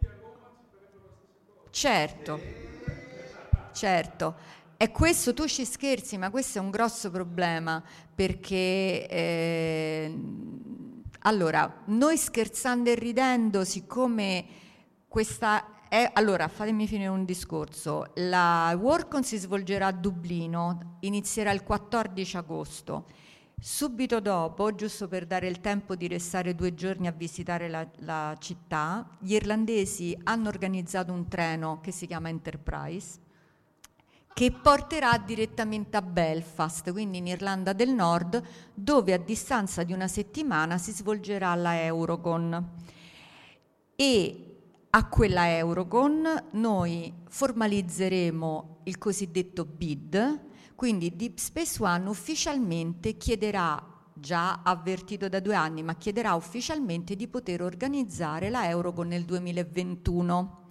Certo 1.68 2.65
certo. 3.76 4.34
E 4.78 4.90
questo 4.90 5.32
tu 5.34 5.46
ci 5.46 5.64
scherzi, 5.64 6.16
ma 6.16 6.30
questo 6.30 6.58
è 6.58 6.60
un 6.60 6.70
grosso 6.70 7.10
problema 7.10 7.82
perché 8.14 9.06
eh, 9.08 10.18
allora 11.20 11.82
noi 11.86 12.16
scherzando 12.16 12.90
e 12.90 12.94
ridendo, 12.94 13.64
siccome 13.64 14.44
questa 15.08 15.88
è 15.88 16.10
allora 16.12 16.48
fatemi 16.48 16.86
finire 16.86 17.08
un 17.08 17.24
discorso. 17.24 18.12
La 18.16 18.76
Workon 18.78 19.24
si 19.24 19.36
svolgerà 19.36 19.88
a 19.88 19.92
Dublino, 19.92 20.98
inizierà 21.00 21.52
il 21.52 21.62
14 21.62 22.36
agosto. 22.36 23.06
Subito 23.58 24.20
dopo, 24.20 24.74
giusto 24.74 25.08
per 25.08 25.24
dare 25.24 25.48
il 25.48 25.60
tempo 25.60 25.96
di 25.96 26.06
restare 26.06 26.54
due 26.54 26.74
giorni 26.74 27.06
a 27.06 27.12
visitare 27.12 27.68
la, 27.68 27.88
la 28.00 28.36
città, 28.38 29.08
gli 29.18 29.32
irlandesi 29.32 30.18
hanno 30.24 30.48
organizzato 30.48 31.12
un 31.12 31.26
treno 31.28 31.80
che 31.80 31.92
si 31.92 32.06
chiama 32.06 32.28
Enterprise 32.28 33.24
che 34.36 34.52
porterà 34.52 35.16
direttamente 35.16 35.96
a 35.96 36.02
Belfast, 36.02 36.92
quindi 36.92 37.16
in 37.16 37.26
Irlanda 37.26 37.72
del 37.72 37.88
Nord, 37.88 38.42
dove 38.74 39.14
a 39.14 39.16
distanza 39.16 39.82
di 39.82 39.94
una 39.94 40.08
settimana 40.08 40.76
si 40.76 40.92
svolgerà 40.92 41.54
la 41.54 41.82
Eurocon. 41.82 42.70
E 43.96 44.56
a 44.90 45.08
quella 45.08 45.56
Eurocon 45.56 46.48
noi 46.50 47.10
formalizzeremo 47.26 48.80
il 48.82 48.98
cosiddetto 48.98 49.64
bid, 49.64 50.40
quindi 50.74 51.16
Deep 51.16 51.38
Space 51.38 51.82
One 51.82 52.06
ufficialmente 52.06 53.16
chiederà 53.16 53.82
già 54.12 54.60
avvertito 54.62 55.30
da 55.30 55.40
due 55.40 55.54
anni, 55.54 55.82
ma 55.82 55.94
chiederà 55.94 56.34
ufficialmente 56.34 57.16
di 57.16 57.26
poter 57.26 57.62
organizzare 57.62 58.50
la 58.50 58.68
Eurocon 58.68 59.08
nel 59.08 59.24
2021. 59.24 60.65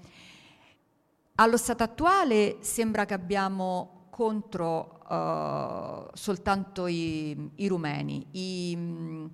Allo 1.38 1.58
stato 1.58 1.84
attuale 1.84 2.60
sembra 2.62 3.04
che 3.04 3.14
abbiamo 3.14 4.06
contro 4.10 5.02
uh, 5.10 6.08
soltanto 6.14 6.88
i, 6.88 7.52
i 7.56 7.68
rumeni. 7.68 8.26
I, 8.32 9.30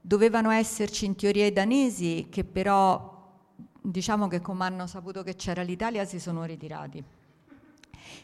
dovevano 0.00 0.50
esserci 0.50 1.04
in 1.04 1.14
teoria 1.14 1.46
i 1.46 1.52
danesi 1.52 2.26
che 2.28 2.42
però 2.42 3.12
diciamo 3.80 4.26
che 4.26 4.40
come 4.40 4.64
hanno 4.64 4.88
saputo 4.88 5.22
che 5.22 5.36
c'era 5.36 5.62
l'Italia 5.62 6.04
si 6.04 6.18
sono 6.18 6.42
ritirati. 6.42 7.04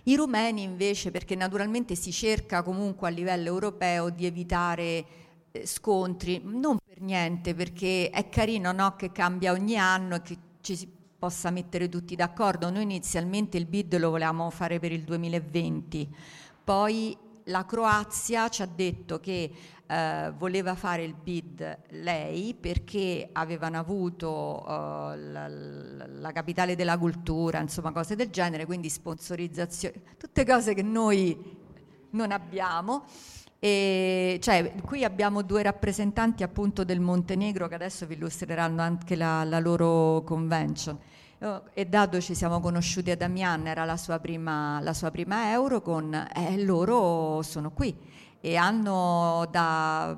I 0.04 0.16
rumeni 0.16 0.64
invece, 0.64 1.12
perché 1.12 1.36
naturalmente 1.36 1.94
si 1.94 2.10
cerca 2.10 2.62
comunque 2.62 3.06
a 3.06 3.12
livello 3.12 3.46
europeo 3.46 4.10
di 4.10 4.26
evitare 4.26 5.04
eh, 5.52 5.66
scontri, 5.66 6.42
non 6.42 6.78
per 6.84 7.00
niente, 7.00 7.54
perché 7.54 8.10
è 8.10 8.28
carino 8.28 8.72
no, 8.72 8.96
che 8.96 9.12
cambia 9.12 9.52
ogni 9.52 9.76
anno 9.76 10.16
e 10.16 10.22
che 10.22 10.38
ci 10.62 10.74
si 10.74 10.98
possa 11.20 11.50
mettere 11.50 11.90
tutti 11.90 12.16
d'accordo. 12.16 12.70
Noi 12.70 12.82
inizialmente 12.82 13.58
il 13.58 13.66
bid 13.66 13.96
lo 13.98 14.08
volevamo 14.08 14.48
fare 14.48 14.80
per 14.80 14.90
il 14.90 15.02
2020, 15.02 16.08
poi 16.64 17.16
la 17.44 17.66
Croazia 17.66 18.48
ci 18.48 18.62
ha 18.62 18.66
detto 18.66 19.20
che 19.20 19.52
eh, 19.86 20.32
voleva 20.38 20.74
fare 20.74 21.04
il 21.04 21.14
bid 21.14 21.80
lei 21.90 22.54
perché 22.54 23.28
avevano 23.32 23.78
avuto 23.78 24.64
eh, 24.66 25.16
la, 25.18 25.48
la, 25.48 26.32
capitale 26.32 26.74
della 26.74 26.96
cultura, 26.96 27.60
insomma 27.60 27.92
cose 27.92 28.16
del 28.16 28.30
genere, 28.30 28.64
quindi 28.64 28.88
sponsorizzazione, 28.88 30.00
tutte 30.16 30.46
cose 30.46 30.72
che 30.74 30.82
noi 30.82 31.36
non 32.10 32.30
abbiamo. 32.32 33.04
E, 33.62 34.38
cioè, 34.40 34.72
qui 34.82 35.04
abbiamo 35.04 35.42
due 35.42 35.62
rappresentanti 35.62 36.42
appunto 36.42 36.82
del 36.82 36.98
Montenegro 36.98 37.68
che 37.68 37.74
adesso 37.74 38.06
vi 38.06 38.14
illustreranno 38.14 38.80
anche 38.80 39.14
la, 39.16 39.44
la 39.44 39.60
loro 39.60 40.22
convention. 40.24 40.98
E 41.72 41.86
dato 41.86 42.20
ci 42.20 42.34
siamo 42.34 42.60
conosciuti 42.60 43.10
ad 43.10 43.22
Amiens, 43.22 43.66
era 43.66 43.84
la 43.84 43.96
sua 43.96 44.18
prima, 44.18 44.80
la 44.80 44.92
sua 44.92 45.10
prima 45.10 45.50
Eurocon, 45.52 46.28
e 46.34 46.62
loro 46.62 47.40
sono 47.42 47.70
qui 47.70 47.96
e 48.40 48.56
hanno 48.56 49.46
da 49.50 50.16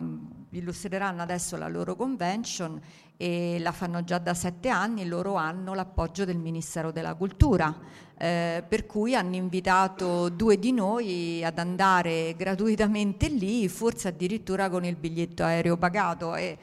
illustreranno 0.52 1.22
adesso 1.22 1.56
la 1.56 1.68
loro 1.68 1.96
convention 1.96 2.80
e 3.16 3.58
la 3.60 3.72
fanno 3.72 4.02
già 4.04 4.18
da 4.18 4.34
sette 4.34 4.68
anni, 4.68 5.06
loro 5.06 5.34
hanno 5.34 5.74
l'appoggio 5.74 6.24
del 6.24 6.38
Ministero 6.38 6.90
della 6.90 7.14
Cultura, 7.14 7.74
eh, 8.18 8.64
per 8.66 8.86
cui 8.86 9.14
hanno 9.14 9.36
invitato 9.36 10.28
due 10.28 10.58
di 10.58 10.72
noi 10.72 11.44
ad 11.44 11.58
andare 11.58 12.34
gratuitamente 12.36 13.28
lì, 13.28 13.68
forse 13.68 14.08
addirittura 14.08 14.68
con 14.68 14.84
il 14.84 14.96
biglietto 14.96 15.44
aereo 15.44 15.76
pagato. 15.76 16.34
E, 16.34 16.58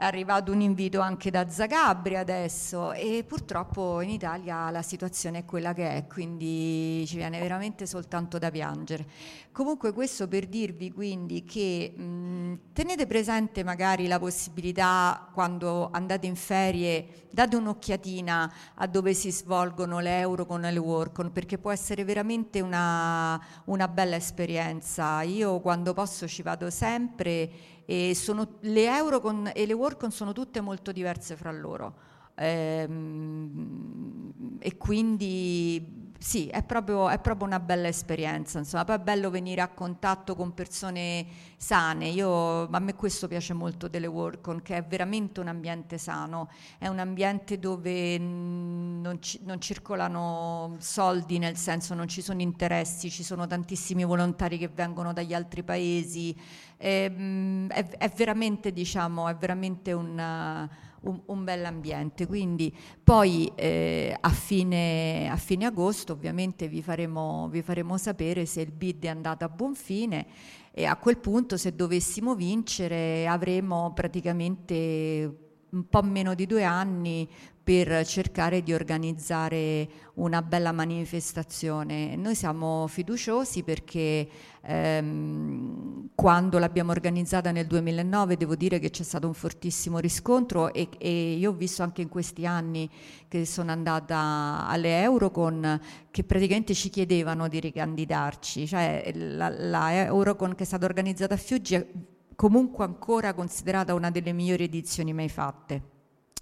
è 0.00 0.04
arrivato 0.04 0.50
un 0.50 0.62
invito 0.62 1.00
anche 1.00 1.30
da 1.30 1.46
Zagabria 1.46 2.20
adesso 2.20 2.92
e 2.92 3.22
purtroppo 3.28 4.00
in 4.00 4.08
Italia 4.08 4.70
la 4.70 4.80
situazione 4.80 5.40
è 5.40 5.44
quella 5.44 5.74
che 5.74 5.94
è, 5.94 6.06
quindi 6.06 7.04
ci 7.06 7.16
viene 7.16 7.38
veramente 7.38 7.84
soltanto 7.84 8.38
da 8.38 8.50
piangere. 8.50 9.06
Comunque 9.52 9.92
questo 9.92 10.26
per 10.26 10.46
dirvi 10.46 10.90
quindi 10.90 11.44
che 11.44 11.92
mh, 11.94 12.72
tenete 12.72 13.06
presente 13.06 13.62
magari 13.62 14.06
la 14.06 14.18
possibilità 14.18 15.28
quando 15.34 15.90
andate 15.92 16.26
in 16.26 16.36
ferie, 16.36 17.26
date 17.30 17.56
un'occhiatina 17.56 18.52
a 18.76 18.86
dove 18.86 19.12
si 19.12 19.30
svolgono 19.30 19.98
le 19.98 20.20
Eurocon 20.20 20.64
e 20.64 20.72
le 20.72 20.78
Workon 20.78 21.30
perché 21.30 21.58
può 21.58 21.72
essere 21.72 22.04
veramente 22.04 22.62
una, 22.62 23.38
una 23.64 23.86
bella 23.86 24.16
esperienza. 24.16 25.20
Io 25.20 25.60
quando 25.60 25.92
posso 25.92 26.26
ci 26.26 26.40
vado 26.40 26.70
sempre 26.70 27.79
e 27.90 28.14
sono, 28.14 28.58
le 28.60 28.84
Eurocon 28.84 29.50
e 29.52 29.66
le 29.66 29.72
Workon 29.72 30.12
sono 30.12 30.30
tutte 30.30 30.60
molto 30.60 30.92
diverse 30.92 31.34
fra 31.34 31.50
loro. 31.50 31.96
Ehm, 32.36 34.32
e 34.60 34.76
quindi 34.76 36.09
sì, 36.22 36.48
è 36.48 36.62
proprio, 36.62 37.08
è 37.08 37.18
proprio, 37.18 37.46
una 37.46 37.60
bella 37.60 37.88
esperienza, 37.88 38.58
insomma, 38.58 38.84
poi 38.84 38.96
è 38.96 38.98
bello 38.98 39.30
venire 39.30 39.62
a 39.62 39.68
contatto 39.68 40.36
con 40.36 40.52
persone 40.52 41.24
sane, 41.56 42.08
Io, 42.08 42.68
a 42.68 42.78
me 42.78 42.94
questo 42.94 43.26
piace 43.26 43.54
molto 43.54 43.88
delle 43.88 44.06
Workon, 44.06 44.60
che 44.60 44.76
è 44.76 44.84
veramente 44.84 45.40
un 45.40 45.48
ambiente 45.48 45.96
sano, 45.96 46.50
è 46.76 46.88
un 46.88 46.98
ambiente 46.98 47.58
dove 47.58 48.18
non, 48.18 49.16
ci, 49.20 49.40
non 49.44 49.62
circolano 49.62 50.76
soldi, 50.78 51.38
nel 51.38 51.56
senso 51.56 51.94
non 51.94 52.06
ci 52.06 52.20
sono 52.20 52.42
interessi, 52.42 53.10
ci 53.10 53.22
sono 53.22 53.46
tantissimi 53.46 54.04
volontari 54.04 54.58
che 54.58 54.68
vengono 54.68 55.14
dagli 55.14 55.32
altri 55.32 55.62
paesi, 55.62 56.38
è, 56.76 57.10
è, 57.66 57.88
è 57.96 58.08
veramente, 58.14 58.74
diciamo, 58.74 59.26
è 59.26 59.34
veramente 59.36 59.94
un 59.94 60.68
un, 61.02 61.20
un 61.26 61.44
bell'ambiente. 61.44 62.26
Quindi 62.26 62.74
poi 63.02 63.50
eh, 63.54 64.16
a, 64.18 64.30
fine, 64.30 65.28
a, 65.30 65.36
fine, 65.36 65.66
agosto 65.66 66.12
ovviamente 66.12 66.68
vi 66.68 66.82
faremo, 66.82 67.48
vi 67.48 67.62
faremo 67.62 67.96
sapere 67.96 68.46
se 68.46 68.60
il 68.60 68.72
bid 68.72 69.04
è 69.04 69.08
andato 69.08 69.44
a 69.44 69.48
buon 69.48 69.74
fine 69.74 70.26
e 70.72 70.84
a 70.84 70.96
quel 70.96 71.18
punto 71.18 71.56
se 71.56 71.74
dovessimo 71.74 72.34
vincere 72.34 73.26
avremo 73.26 73.92
praticamente 73.92 75.48
un 75.70 75.88
po' 75.88 76.02
meno 76.02 76.34
di 76.34 76.46
due 76.46 76.64
anni 76.64 77.28
per 77.70 78.04
cercare 78.04 78.64
di 78.64 78.72
organizzare 78.72 79.88
una 80.14 80.42
bella 80.42 80.72
manifestazione. 80.72 82.16
Noi 82.16 82.34
siamo 82.34 82.88
fiduciosi 82.88 83.62
perché 83.62 84.28
ehm, 84.60 86.08
quando 86.16 86.58
l'abbiamo 86.58 86.90
organizzata 86.90 87.52
nel 87.52 87.68
2009 87.68 88.36
devo 88.36 88.56
dire 88.56 88.80
che 88.80 88.90
c'è 88.90 89.04
stato 89.04 89.28
un 89.28 89.34
fortissimo 89.34 90.00
riscontro 90.00 90.74
e, 90.74 90.88
e, 90.98 91.34
io 91.34 91.50
ho 91.50 91.54
visto 91.54 91.84
anche 91.84 92.02
in 92.02 92.08
questi 92.08 92.44
anni 92.44 92.90
che 93.28 93.46
sono 93.46 93.70
andata 93.70 94.66
alle 94.66 95.02
Eurocon 95.02 95.80
che 96.10 96.24
praticamente 96.24 96.74
ci 96.74 96.88
chiedevano 96.88 97.46
di 97.46 97.60
ricandidarci, 97.60 98.66
cioè 98.66 99.12
la, 99.14 99.48
la 99.48 99.94
Eurocon 100.06 100.56
che 100.56 100.64
è 100.64 100.66
stata 100.66 100.86
organizzata 100.86 101.34
a 101.34 101.36
Fiuggi 101.36 101.76
è 101.76 101.86
comunque 102.34 102.84
ancora 102.84 103.32
considerata 103.32 103.94
una 103.94 104.10
delle 104.10 104.32
migliori 104.32 104.64
edizioni 104.64 105.12
mai 105.12 105.28
fatte. 105.28 105.89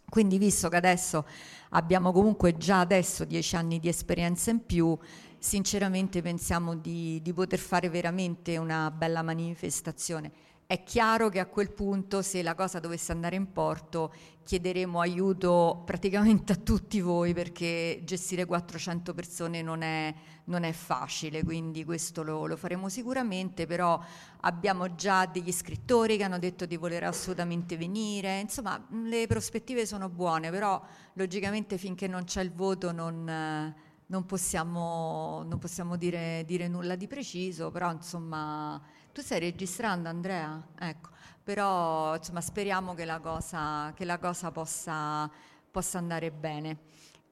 Quindi 0.09 0.39
visto 0.39 0.69
che 0.69 0.77
adesso 0.77 1.27
abbiamo 1.71 2.13
comunque 2.13 2.57
già 2.57 2.81
adesso 2.81 3.25
dieci 3.25 3.57
anni 3.57 3.79
di 3.79 3.89
esperienza 3.89 4.51
in 4.51 4.65
più, 4.65 4.97
sinceramente 5.39 6.23
pensiamo 6.23 6.75
di, 6.75 7.21
di 7.23 7.33
poter 7.33 7.59
fare 7.59 7.91
veramente 7.91 8.57
una 8.57 8.91
bella 8.91 9.23
manifestazione. 9.23 10.33
È 10.71 10.83
chiaro 10.83 11.31
che 11.31 11.41
a 11.41 11.47
quel 11.47 11.73
punto, 11.73 12.21
se 12.21 12.43
la 12.43 12.55
cosa 12.55 12.79
dovesse 12.79 13.11
andare 13.11 13.37
in 13.37 13.53
porto, 13.53 14.13
chiederemo 14.43 15.01
aiuto 15.01 15.83
praticamente 15.87 16.53
a 16.53 16.57
tutti 16.57 17.01
voi 17.01 17.33
perché 17.33 18.03
gestire 18.05 18.45
400 18.45 19.15
persone 19.15 19.63
non 19.63 19.81
è, 19.81 20.15
non 20.45 20.65
è 20.65 20.73
facile, 20.73 21.43
quindi 21.43 21.87
questo 21.87 22.23
lo, 22.23 22.45
lo, 22.45 22.59
faremo 22.59 22.91
sicuramente, 22.91 23.65
però 23.65 23.99
abbiamo 24.41 24.95
già 24.95 25.25
degli 25.25 25.53
scrittori 25.53 26.19
che 26.19 26.25
hanno 26.25 26.39
detto 26.39 26.67
di 26.67 26.77
voler 26.77 27.05
assolutamente 27.05 27.79
venire, 27.79 28.39
insomma 28.41 28.79
le 28.91 29.27
prospettive 29.27 29.87
sono 29.87 30.11
buone, 30.11 30.51
però 30.51 30.79
logicamente 31.15 31.79
finché 31.79 32.07
non 32.07 32.25
c'è 32.25 32.43
il 32.43 32.53
voto 32.53 32.93
non, 32.93 33.75
non 34.05 34.27
possiamo, 34.27 35.43
non 35.45 35.59
possiamo 35.59 35.97
dire, 35.97 36.45
dire 36.47 36.69
nulla 36.69 36.95
di 36.95 37.07
preciso, 37.07 37.71
però 37.71 37.91
insomma 37.91 38.79
tu 39.19 39.25
stai 39.25 39.41
registrando 39.41 40.09
Andrea? 40.09 40.65
Ecco, 40.79 41.09
però 41.43 42.15
insomma 42.15 42.41
speriamo 42.41 42.95
che 42.95 43.05
la 43.05 43.19
cosa, 43.19 43.93
che 43.97 44.05
la 44.05 44.17
cosa 44.17 44.53
possa, 44.53 45.29
possa 45.69 45.99
andare 45.99 46.31
bene. 46.31 46.79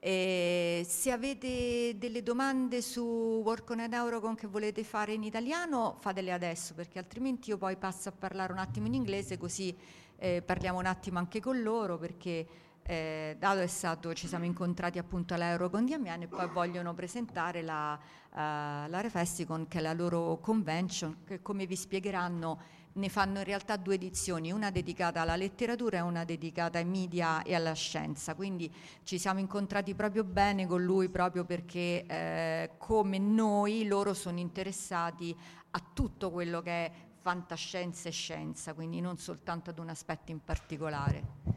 E 0.00 0.84
se 0.84 1.12
avete 1.12 1.96
delle 1.96 2.24
domande 2.24 2.82
su 2.82 3.40
Work 3.44 3.70
on 3.70 3.86
Eurocon 3.88 4.34
che 4.34 4.48
volete 4.48 4.82
fare 4.82 5.12
in 5.12 5.22
italiano, 5.22 5.94
fatele 6.00 6.32
adesso, 6.32 6.74
perché 6.74 6.98
altrimenti 6.98 7.50
io 7.50 7.56
poi 7.56 7.76
passo 7.76 8.08
a 8.08 8.12
parlare 8.12 8.52
un 8.52 8.58
attimo 8.58 8.88
in 8.88 8.94
inglese, 8.94 9.38
così 9.38 9.72
eh, 10.16 10.42
parliamo 10.42 10.80
un 10.80 10.86
attimo 10.86 11.20
anche 11.20 11.38
con 11.38 11.62
loro, 11.62 11.98
perché 11.98 12.48
eh, 12.86 13.36
Dado 13.38 13.60
è 13.60 13.66
stato, 13.66 14.14
ci 14.14 14.28
siamo 14.28 14.44
incontrati 14.44 14.98
appunto 14.98 15.34
all'Eurocon 15.34 15.84
di 15.84 15.92
Amiens 15.92 16.22
e 16.22 16.28
poi 16.28 16.48
vogliono 16.48 16.94
presentare 16.94 17.62
la, 17.62 17.94
uh, 17.94 18.36
la 18.36 19.00
Refesticon, 19.00 19.66
che 19.66 19.78
è 19.78 19.80
la 19.80 19.92
loro 19.92 20.38
convention, 20.38 21.24
che 21.24 21.42
come 21.42 21.66
vi 21.66 21.74
spiegheranno 21.74 22.84
ne 22.96 23.08
fanno 23.10 23.38
in 23.38 23.44
realtà 23.44 23.76
due 23.76 23.96
edizioni, 23.96 24.52
una 24.52 24.70
dedicata 24.70 25.20
alla 25.20 25.36
letteratura 25.36 25.98
e 25.98 26.00
una 26.00 26.24
dedicata 26.24 26.78
ai 26.78 26.84
media 26.84 27.42
e 27.42 27.54
alla 27.54 27.74
scienza. 27.74 28.34
Quindi 28.34 28.72
ci 29.02 29.18
siamo 29.18 29.38
incontrati 29.38 29.94
proprio 29.94 30.24
bene 30.24 30.66
con 30.66 30.82
lui 30.82 31.10
proprio 31.10 31.44
perché 31.44 32.06
eh, 32.06 32.70
come 32.78 33.18
noi 33.18 33.86
loro 33.86 34.14
sono 34.14 34.38
interessati 34.38 35.36
a 35.70 35.82
tutto 35.92 36.30
quello 36.30 36.62
che 36.62 36.70
è 36.70 36.92
fantascienza 37.20 38.08
e 38.08 38.12
scienza, 38.12 38.72
quindi 38.72 39.00
non 39.00 39.18
soltanto 39.18 39.70
ad 39.70 39.78
un 39.78 39.90
aspetto 39.90 40.30
in 40.30 40.42
particolare. 40.42 41.55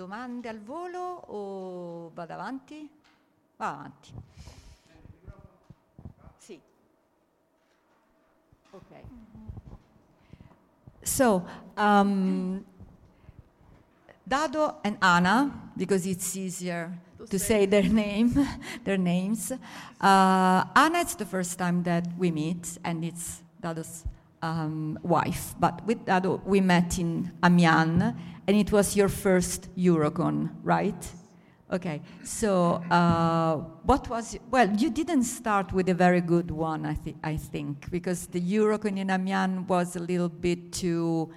Domande 0.00 0.48
al 0.48 0.60
volo 0.62 0.98
o 1.26 2.10
vado 2.14 2.32
avanti? 2.32 2.88
Va 3.58 3.68
avanti. 3.68 4.14
Sì. 6.38 6.58
Ok. 8.70 9.02
So, 11.02 11.46
um, 11.76 12.64
Dado 14.22 14.78
and 14.84 14.96
Anna, 15.02 15.70
because 15.76 16.06
it's 16.06 16.34
easier 16.34 16.98
to, 17.28 17.38
say 17.38 17.66
their 17.66 17.86
name, 17.86 18.32
their 18.84 18.96
names. 18.96 19.52
Uh, 20.00 20.64
Anna, 20.74 21.00
it's 21.00 21.14
the 21.14 21.26
first 21.26 21.58
time 21.58 21.82
that 21.82 22.06
we 22.16 22.30
meet, 22.30 22.78
and 22.84 23.04
it's 23.04 23.42
Dado's 23.60 24.04
um, 24.42 24.98
wife. 25.02 25.54
But 25.58 25.84
with 25.86 26.04
that, 26.06 26.26
we 26.46 26.60
met 26.60 26.98
in 26.98 27.32
Amiens, 27.42 28.14
and 28.46 28.56
it 28.56 28.72
was 28.72 28.96
your 28.96 29.08
first 29.08 29.74
Eurocon, 29.76 30.50
right? 30.62 31.12
Okay, 31.72 32.02
so 32.24 32.82
uh, 32.90 33.58
what 33.84 34.08
was, 34.08 34.36
well, 34.50 34.68
you 34.76 34.90
didn't 34.90 35.22
start 35.22 35.72
with 35.72 35.88
a 35.88 35.94
very 35.94 36.20
good 36.20 36.50
one, 36.50 36.84
I, 36.84 36.94
th- 36.94 37.16
I 37.22 37.36
think, 37.36 37.88
because 37.92 38.26
the 38.26 38.40
Eurocon 38.40 38.98
in 38.98 39.08
Amiens 39.08 39.68
was 39.68 39.94
a 39.94 40.00
little 40.00 40.28
bit 40.28 40.72
too, 40.72 41.30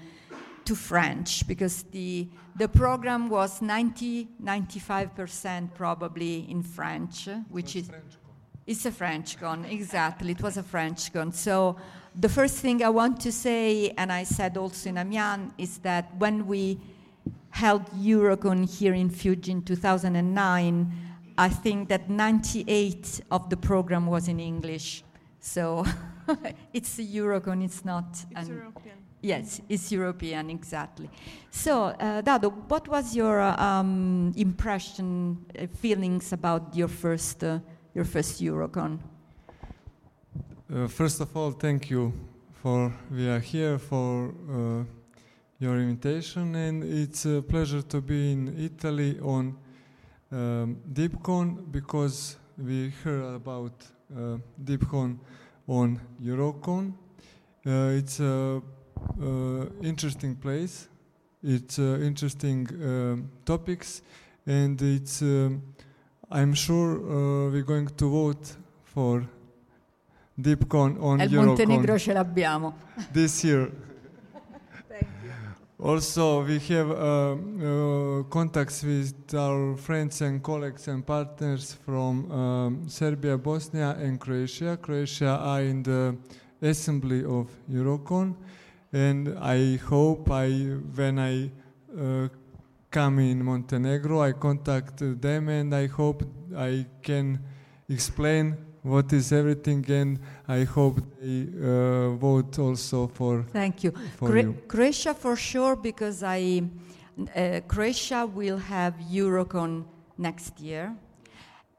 too 0.65 0.73
French, 0.73 1.47
because 1.47 1.83
the, 1.83 2.27
the 2.55 2.67
program 2.67 3.29
was 3.29 3.61
90, 3.61 4.29
95% 4.43 5.75
probably 5.75 6.49
in 6.49 6.63
French, 6.63 7.29
which 7.49 7.75
is, 7.75 7.85
French 7.85 8.17
it's 8.65 8.85
a 8.85 8.91
French 8.91 9.37
con, 9.39 9.65
exactly, 9.65 10.31
it 10.31 10.41
was 10.41 10.57
a 10.57 10.63
French 10.63 11.13
con. 11.13 11.31
So 11.31 11.77
the 12.15 12.29
first 12.29 12.57
thing 12.57 12.83
I 12.83 12.89
want 12.89 13.19
to 13.21 13.31
say, 13.31 13.93
and 13.97 14.11
I 14.11 14.23
said 14.23 14.57
also 14.57 14.89
in 14.89 14.97
Amiens, 14.97 15.51
is 15.57 15.79
that 15.79 16.15
when 16.17 16.47
we 16.47 16.79
held 17.49 17.85
Eurocon 17.91 18.69
here 18.69 18.93
in 18.93 19.09
Fiuggi 19.09 19.49
in 19.49 19.61
2009, 19.61 20.91
I 21.37 21.49
think 21.49 21.89
that 21.89 22.09
98 22.09 23.21
of 23.31 23.49
the 23.49 23.57
program 23.57 24.07
was 24.07 24.27
in 24.27 24.39
English. 24.39 25.03
So 25.39 25.85
it's 26.73 26.99
a 26.99 27.03
Eurocon, 27.03 27.63
it's 27.63 27.83
not. 27.83 28.05
It's 28.31 28.47
an, 28.47 28.55
European. 28.55 28.97
Yes, 29.21 29.61
it's 29.69 29.91
European, 29.91 30.49
exactly. 30.49 31.09
So, 31.49 31.85
uh, 31.85 32.21
Dado, 32.21 32.49
what 32.49 32.87
was 32.87 33.15
your 33.15 33.41
um, 33.41 34.33
impression, 34.35 35.45
uh, 35.57 35.67
feelings 35.67 36.33
about 36.33 36.75
your 36.75 36.89
first, 36.89 37.43
uh, 37.43 37.59
your 37.93 38.05
first 38.05 38.41
Eurocon? 38.41 38.99
Uh, 40.71 40.87
first 40.87 41.19
of 41.19 41.35
all, 41.35 41.51
thank 41.51 41.89
you 41.89 42.13
for 42.61 42.93
we 43.11 43.27
are 43.27 43.39
here 43.39 43.77
for 43.77 44.29
uh, 44.49 44.83
your 45.59 45.77
invitation, 45.77 46.55
and 46.55 46.83
it's 46.85 47.25
a 47.25 47.41
pleasure 47.41 47.81
to 47.81 47.99
be 47.99 48.31
in 48.31 48.47
Italy 48.57 49.19
on 49.19 49.57
um, 50.31 50.77
DeepCon 50.93 51.69
because 51.69 52.37
we 52.57 52.93
heard 53.03 53.35
about 53.35 53.73
uh, 54.15 54.37
DeepCon 54.63 55.17
on 55.67 55.99
Eurocon. 56.23 56.93
Uh, 57.67 57.97
it's 57.97 58.21
a 58.21 58.61
uh, 59.21 59.65
interesting 59.81 60.33
place. 60.33 60.87
It's 61.43 61.77
uh, 61.77 61.99
interesting 62.01 62.67
um, 62.81 63.29
topics, 63.45 64.01
and 64.45 64.81
it's. 64.81 65.21
Um, 65.21 65.61
I'm 66.31 66.53
sure 66.53 67.51
we're 67.51 67.61
going 67.61 67.89
to 67.89 68.09
vote 68.09 68.55
for 68.85 69.27
DeepCon 70.35 70.97
on 70.99 71.19
E 71.19 71.25
il 71.25 71.33
Eurocon 71.33 71.47
Montenegro 71.47 71.97
ce 71.97 72.13
l'abbiamo. 72.13 72.73
this 73.11 73.43
year. 73.43 73.71
Also, 75.79 76.43
we 76.43 76.59
have 76.69 76.89
uh, 76.91 77.35
uh, 77.35 78.23
contacts 78.29 78.83
with 78.83 79.33
our 79.33 79.75
friends 79.75 80.21
and 80.21 80.41
colleagues 80.41 80.87
and 80.87 81.05
partners 81.05 81.73
from 81.83 82.31
um, 82.31 82.87
Serbia, 82.87 83.37
Bosnia, 83.37 83.97
and 83.99 84.17
Croatia. 84.17 84.77
Croatia 84.77 85.39
are 85.41 85.61
in 85.61 85.83
the 85.83 86.15
assembly 86.61 87.25
of 87.25 87.49
Eurocon, 87.69 88.33
and 88.93 89.37
I 89.41 89.75
hope 89.75 90.31
I, 90.31 90.51
when 90.95 91.19
I 91.19 91.51
uh, 91.99 92.29
come 92.89 93.19
in 93.19 93.43
Montenegro, 93.43 94.21
I 94.21 94.31
contact 94.31 94.99
them, 94.99 95.49
and 95.49 95.75
I 95.75 95.87
hope 95.87 96.23
I 96.55 96.85
can 97.01 97.39
explain 97.89 98.55
what 98.83 99.11
is 99.13 99.31
everything, 99.31 99.85
and 99.89 100.19
I 100.47 100.63
hope 100.63 100.99
they 101.21 101.47
uh, 101.61 102.11
vote 102.11 102.59
also 102.59 103.07
for 103.07 103.43
Thank 103.51 103.83
you. 103.83 103.91
for 104.17 104.29
Cro- 104.29 104.41
you. 104.41 104.57
Croatia 104.67 105.13
for 105.13 105.35
sure 105.35 105.75
because 105.75 106.21
I 106.21 106.63
uh, 107.35 107.61
Croatia 107.67 108.25
will 108.25 108.57
have 108.57 108.93
Eurocon 109.11 109.85
next 110.17 110.59
year, 110.59 110.93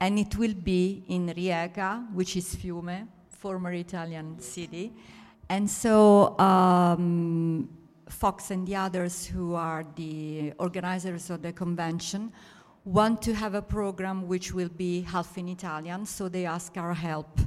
and 0.00 0.18
it 0.18 0.36
will 0.36 0.54
be 0.54 1.04
in 1.08 1.28
Rijeka, 1.28 2.12
which 2.12 2.36
is 2.36 2.56
Fiume, 2.56 3.06
former 3.28 3.72
Italian 3.72 4.40
city, 4.40 4.92
and 5.48 5.70
so. 5.70 6.38
Um, 6.38 7.68
Fox 8.06 8.50
and 8.50 8.68
the 8.68 8.76
others 8.76 9.24
who 9.24 9.54
are 9.54 9.82
the 9.96 10.52
organizers 10.58 11.30
of 11.30 11.40
the 11.40 11.54
convention 11.54 12.30
want 12.84 13.22
to 13.22 13.34
have 13.34 13.54
a 13.54 13.62
program 13.62 14.28
which 14.28 14.52
will 14.52 14.68
be 14.68 15.00
half 15.02 15.38
in 15.38 15.48
Italian, 15.48 16.04
so 16.04 16.28
they 16.28 16.44
ask 16.44 16.76
our 16.76 16.92
help 16.94 17.40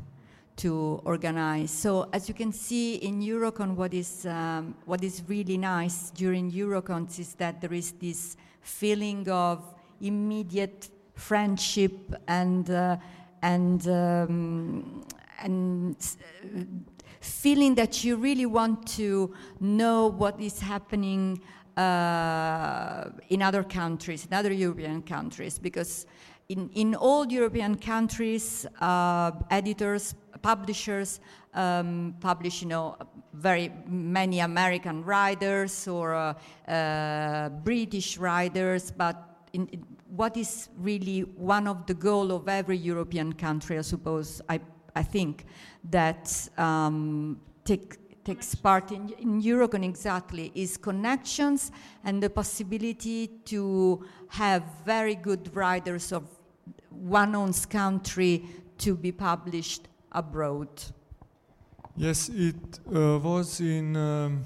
to 0.57 0.99
organize. 1.05 1.69
So 1.69 2.09
as 2.11 2.27
you 2.27 2.33
can 2.33 2.51
see 2.51 2.95
in 2.95 3.21
Eurocon, 3.21 3.75
what 3.75 3.93
is 3.93 4.25
um, 4.25 4.75
what 4.85 5.03
is 5.03 5.21
really 5.27 5.57
nice 5.57 6.09
during 6.09 6.51
Eurocons 6.51 7.19
is 7.19 7.35
that 7.35 7.61
there 7.61 7.73
is 7.73 7.91
this 7.93 8.37
feeling 8.61 9.29
of 9.29 9.63
immediate 10.01 10.89
friendship 11.13 12.15
and 12.27 12.69
uh, 12.71 12.97
and 13.43 13.87
um, 13.87 15.05
and 15.39 15.95
uh, 16.43 16.63
feeling 17.19 17.75
that 17.75 18.03
you 18.03 18.15
really 18.15 18.45
want 18.47 18.87
to 18.87 19.31
know 19.59 20.07
what 20.07 20.39
is 20.41 20.59
happening 20.59 21.39
in 21.77 23.41
other 23.41 23.63
countries, 23.63 24.25
in 24.25 24.33
other 24.33 24.51
European 24.51 25.01
countries, 25.01 25.59
because 25.59 26.05
in, 26.49 26.69
in 26.73 26.95
all 26.95 27.25
European 27.27 27.75
countries, 27.75 28.65
uh, 28.79 29.31
editors, 29.49 30.15
publishers 30.41 31.19
um, 31.53 32.15
publish, 32.19 32.61
you 32.61 32.67
know, 32.67 32.95
very 33.33 33.71
many 33.87 34.39
American 34.39 35.03
writers 35.03 35.87
or 35.87 36.15
uh, 36.15 36.71
uh, 36.71 37.49
British 37.49 38.17
writers, 38.17 38.91
but 38.91 39.15
in, 39.53 39.67
in- 39.67 39.85
what 40.15 40.37
is 40.37 40.69
really 40.79 41.21
one 41.21 41.67
of 41.67 41.85
the 41.85 41.93
goal 41.93 42.31
of 42.31 42.47
every 42.47 42.77
European 42.77 43.33
country, 43.33 43.77
I 43.77 43.81
suppose, 43.81 44.41
I, 44.47 44.61
I 44.95 45.03
think, 45.03 45.45
that 45.89 46.47
um, 46.57 47.41
take, 47.65 47.97
takes 48.27 48.53
part 48.55 48.91
in, 48.91 49.03
in 49.19 49.41
Eurocon 49.41 49.85
exactly 49.85 50.51
is 50.53 50.75
connections 50.75 51.71
and 52.03 52.21
the 52.21 52.29
possibility 52.29 53.27
to 53.45 54.05
have 54.27 54.63
very 54.85 55.15
good 55.15 55.43
writers 55.55 56.11
of 56.11 56.23
one 56.89 57.33
own 57.35 57.53
country 57.69 58.43
to 58.77 58.95
be 58.95 59.13
published 59.13 59.87
abroad. 60.11 60.67
Yes, 61.95 62.29
it 62.29 62.79
uh, 62.93 63.17
was 63.19 63.61
in 63.61 63.95
um, 63.95 64.43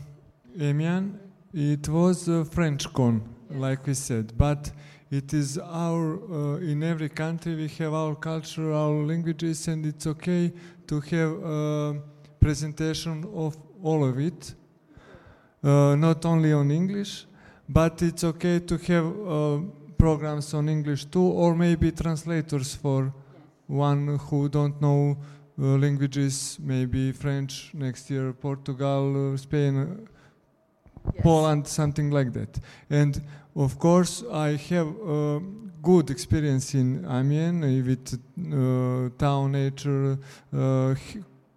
Amiens. 0.59 1.17
It 1.51 1.89
was 1.89 2.27
a 2.27 2.45
French 2.45 2.83
con, 2.93 3.15
like 3.49 3.87
we 3.87 3.95
said, 3.95 4.37
but 4.37 4.71
it 5.09 5.33
is 5.33 5.57
our 5.57 6.05
uh, 6.31 6.71
in 6.71 6.83
every 6.83 7.09
country 7.09 7.55
we 7.55 7.67
have 7.79 7.93
our 7.93 8.15
culture, 8.15 8.71
our 8.71 9.03
languages, 9.11 9.67
and 9.67 9.85
it's 9.85 10.05
okay 10.05 10.53
to 10.87 10.99
have 10.99 11.31
a 11.43 12.01
presentation 12.39 13.25
of 13.35 13.57
all 13.83 14.03
of 14.03 14.19
it, 14.19 14.53
uh, 15.63 15.95
not 15.95 16.25
only 16.25 16.53
on 16.53 16.71
English, 16.71 17.25
but 17.69 18.01
it's 18.01 18.23
okay 18.23 18.59
to 18.59 18.77
have 18.77 19.05
uh, 19.05 19.59
programs 19.97 20.53
on 20.53 20.67
English 20.67 21.05
too, 21.05 21.23
or 21.23 21.55
maybe 21.55 21.91
translators 21.91 22.75
for 22.75 23.13
one 23.67 24.19
who 24.29 24.49
don't 24.49 24.81
know 24.81 25.17
uh, 25.59 25.77
languages, 25.77 26.57
maybe 26.59 27.11
French 27.11 27.71
next 27.73 28.09
year, 28.09 28.33
Portugal, 28.33 29.33
uh, 29.33 29.37
Spain, 29.37 29.77
uh, 29.77 31.11
Poland, 31.21 31.67
something 31.67 32.09
like 32.09 32.33
that. 32.33 32.59
And 32.89 33.21
of 33.55 33.77
course, 33.77 34.23
I 34.31 34.55
have 34.69 34.87
uh, 34.87 35.39
good 35.81 36.09
experience 36.09 36.73
in 36.73 37.05
Amiens 37.05 37.85
with 37.85 38.13
uh, 38.13 39.09
town 39.17 39.51
nature, 39.51 40.17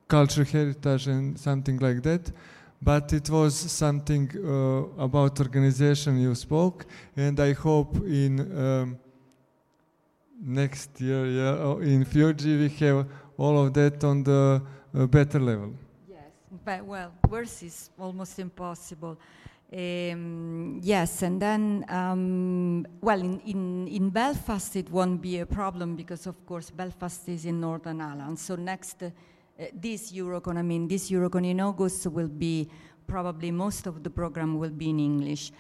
culture 0.09 0.45
heritage, 0.45 1.07
and 1.09 1.39
something 1.39 1.79
like 1.79 2.03
that. 2.03 2.33
But 2.83 3.13
it 3.13 3.31
was 3.31 3.55
something 3.55 4.31
uh, 4.37 5.03
about 5.03 5.41
organization 5.41 6.19
you 6.19 6.35
spoke, 6.35 6.87
and 7.17 7.41
I 7.41 7.53
hope 7.55 7.97
in 8.05 8.41
um, 8.41 8.99
next 10.41 11.01
year, 11.01 11.27
yeah, 11.27 11.77
in 11.81 12.05
Fiuggi, 12.05 12.59
we 12.59 12.69
have 12.87 13.07
all 13.39 13.65
of 13.65 13.73
that 13.73 14.05
on 14.05 14.23
the 14.23 14.61
uh, 14.95 15.07
better 15.07 15.41
level. 15.41 15.73
Yes, 16.09 16.21
but 16.65 16.85
well, 16.85 17.13
worse 17.29 17.63
is 17.63 17.91
almost 17.99 18.39
impossible. 18.39 19.19
Um, 19.73 20.79
yes, 20.83 21.23
and 21.23 21.41
then, 21.41 21.85
um, 21.89 22.87
well, 23.01 23.21
in, 23.21 23.41
in, 23.41 23.89
in 23.89 24.11
Belfast 24.11 24.77
it 24.77 24.91
won't 24.91 25.21
be 25.21 25.41
a 25.41 25.47
problem 25.47 25.97
because, 25.97 26.27
of 26.27 26.47
course, 26.47 26.71
Belfast 26.71 27.29
is 27.29 27.45
in 27.47 27.61
Northern 27.61 28.01
Ireland. 28.01 28.39
So 28.39 28.55
next, 28.57 29.03
uh, 29.03 29.11
uh, 29.59 29.67
this 29.73 30.13
Eurocon, 30.13 30.57
I 30.57 30.63
mean, 30.63 30.89
this 30.89 31.11
Eurocon 31.11 31.49
in 31.49 31.61
August 31.61 32.07
will 32.07 32.29
be 32.29 32.69
probably 33.07 33.51
most 33.51 33.87
of 33.87 34.03
the 34.03 34.11
program 34.11 34.59
will 34.59 34.71
be 34.71 34.91
in 34.91 34.99
English. 34.99 35.53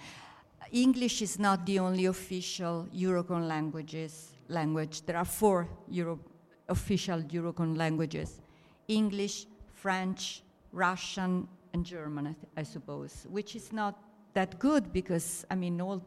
English 0.73 1.23
is 1.23 1.39
not 1.39 1.65
the 1.67 1.79
only 1.79 2.07
official 2.07 2.89
Eurocon 2.93 3.47
languages 3.47 4.33
language. 4.49 5.03
There 5.07 5.17
are 5.17 5.25
four 5.25 5.69
Euro- 5.89 6.21
official 6.69 7.23
Eurocon 7.23 7.77
languages: 7.77 8.41
English, 8.89 9.47
French, 9.73 10.43
Russian, 10.73 11.47
and 11.73 11.85
German. 11.85 12.35
I, 12.57 12.61
I 12.61 12.63
suppose, 12.65 13.27
which 13.31 13.55
is 13.55 13.73
not 13.73 14.03
that 14.33 14.59
good 14.59 14.93
because 14.93 15.45
I 15.51 15.55
mean, 15.55 15.81
all 15.81 16.03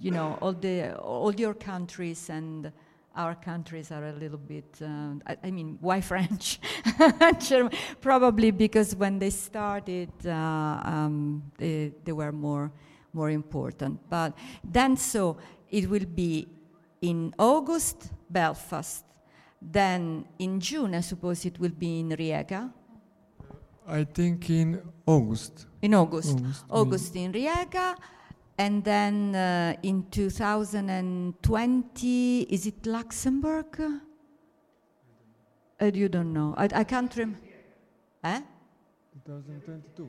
you 0.00 0.10
know, 0.10 0.38
all 0.40 0.52
the 0.52 0.96
all 0.96 1.34
your 1.34 1.54
countries 1.54 2.28
and 2.30 2.72
our 3.14 3.34
countries 3.34 3.90
are 3.90 4.06
a 4.06 4.12
little 4.12 4.38
bit. 4.38 4.78
Uh, 4.80 5.14
I, 5.26 5.36
I 5.44 5.50
mean, 5.50 5.78
why 5.80 6.00
French? 6.00 6.60
Probably 8.00 8.50
because 8.50 8.96
when 8.96 9.18
they 9.18 9.30
started, 9.30 10.10
uh, 10.24 10.80
um, 10.84 11.42
they, 11.58 11.92
they 12.04 12.12
were 12.12 12.32
more 12.32 12.72
more 13.12 13.30
important. 13.30 14.00
But 14.08 14.36
then, 14.64 14.96
so 14.96 15.36
it 15.70 15.88
will 15.88 16.06
be 16.06 16.48
in 17.00 17.34
August, 17.38 18.10
Belfast. 18.30 19.04
Then 19.60 20.24
in 20.38 20.60
June, 20.60 20.94
I 20.94 21.00
suppose 21.00 21.44
it 21.44 21.58
will 21.58 21.70
be 21.70 22.00
in 22.00 22.10
Rijeka. 22.10 22.72
I 23.86 24.04
think 24.04 24.48
in 24.50 24.80
August. 25.06 25.66
In 25.82 25.94
August. 25.94 26.38
August, 26.38 26.64
August 26.70 27.16
in 27.16 27.32
Rijeka. 27.32 27.96
And 28.62 28.84
then 28.84 29.34
uh, 29.34 29.74
in 29.82 30.04
2020, 30.08 32.42
is 32.42 32.66
it 32.66 32.86
Luxembourg? 32.86 33.80
Uh, 35.80 35.90
you 35.92 36.08
don't 36.08 36.32
know. 36.32 36.54
I, 36.56 36.68
I 36.72 36.84
can't 36.84 37.12
remember. 37.16 37.40
Eh? 38.22 38.40
2022. 39.24 40.08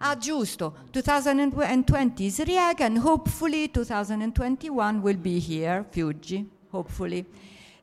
Ah, 0.00 0.16
giusto. 0.16 0.74
2020 0.90 2.26
is 2.26 2.40
Rijeka, 2.40 2.80
and 2.80 2.98
hopefully 2.98 3.68
2021 3.68 5.00
will 5.00 5.14
be 5.14 5.38
here, 5.38 5.86
Fiuggi, 5.92 6.44
hopefully. 6.72 7.24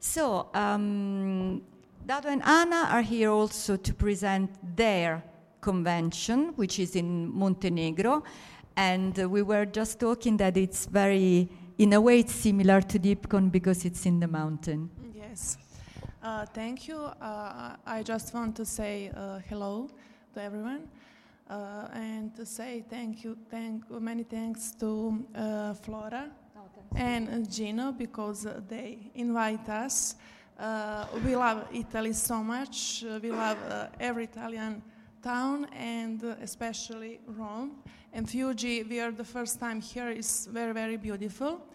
So, 0.01 0.49
um, 0.53 1.61
Dado 2.05 2.27
and 2.27 2.43
Anna 2.43 2.89
are 2.91 3.03
here 3.03 3.29
also 3.29 3.77
to 3.77 3.93
present 3.93 4.49
their 4.75 5.23
convention, 5.61 6.51
which 6.57 6.79
is 6.79 6.97
in 6.97 7.33
Montenegro. 7.33 8.21
And 8.75 9.19
uh, 9.19 9.29
we 9.29 9.41
were 9.41 9.65
just 9.65 9.99
talking 9.99 10.37
that 10.37 10.57
it's 10.57 10.85
very, 10.85 11.49
in 11.77 11.93
a 11.93 12.01
way, 12.01 12.19
it's 12.19 12.33
similar 12.33 12.81
to 12.81 12.99
Deepcon 12.99 13.51
because 13.51 13.85
it's 13.85 14.05
in 14.05 14.19
the 14.19 14.27
mountain. 14.27 14.89
Yes. 15.13 15.57
Uh, 16.23 16.45
thank 16.45 16.87
you. 16.87 16.97
Uh, 16.97 17.75
I 17.85 18.01
just 18.01 18.33
want 18.33 18.55
to 18.55 18.65
say 18.65 19.11
uh, 19.15 19.39
hello 19.49 19.89
to 20.33 20.41
everyone 20.41 20.87
uh, 21.49 21.87
and 21.93 22.33
to 22.35 22.45
say 22.45 22.85
thank 22.89 23.23
you, 23.23 23.37
thank 23.49 23.89
many 23.91 24.23
thanks 24.23 24.71
to 24.79 25.23
uh, 25.35 25.73
Flora 25.73 26.31
and 26.95 27.51
Gino 27.51 27.91
because 27.91 28.47
they 28.69 29.11
invite 29.15 29.67
us. 29.67 30.15
We 31.25 31.35
love 31.35 31.67
Italy 31.73 32.13
so 32.13 32.41
much. 32.41 33.03
We 33.21 33.31
love 33.31 33.57
every 33.99 34.23
Italian 34.23 34.81
town 35.21 35.65
and 35.73 36.23
especially 36.41 37.19
Rome. 37.27 37.83
And 38.15 38.27
Fiuggi, 38.27 38.87
we 38.87 38.99
are 38.99 39.11
the 39.11 39.23
first 39.23 39.59
time 39.59 39.81
here. 39.81 40.09
is 40.11 40.47
very, 40.51 40.71
very 40.71 40.97
beautiful. 40.97 41.65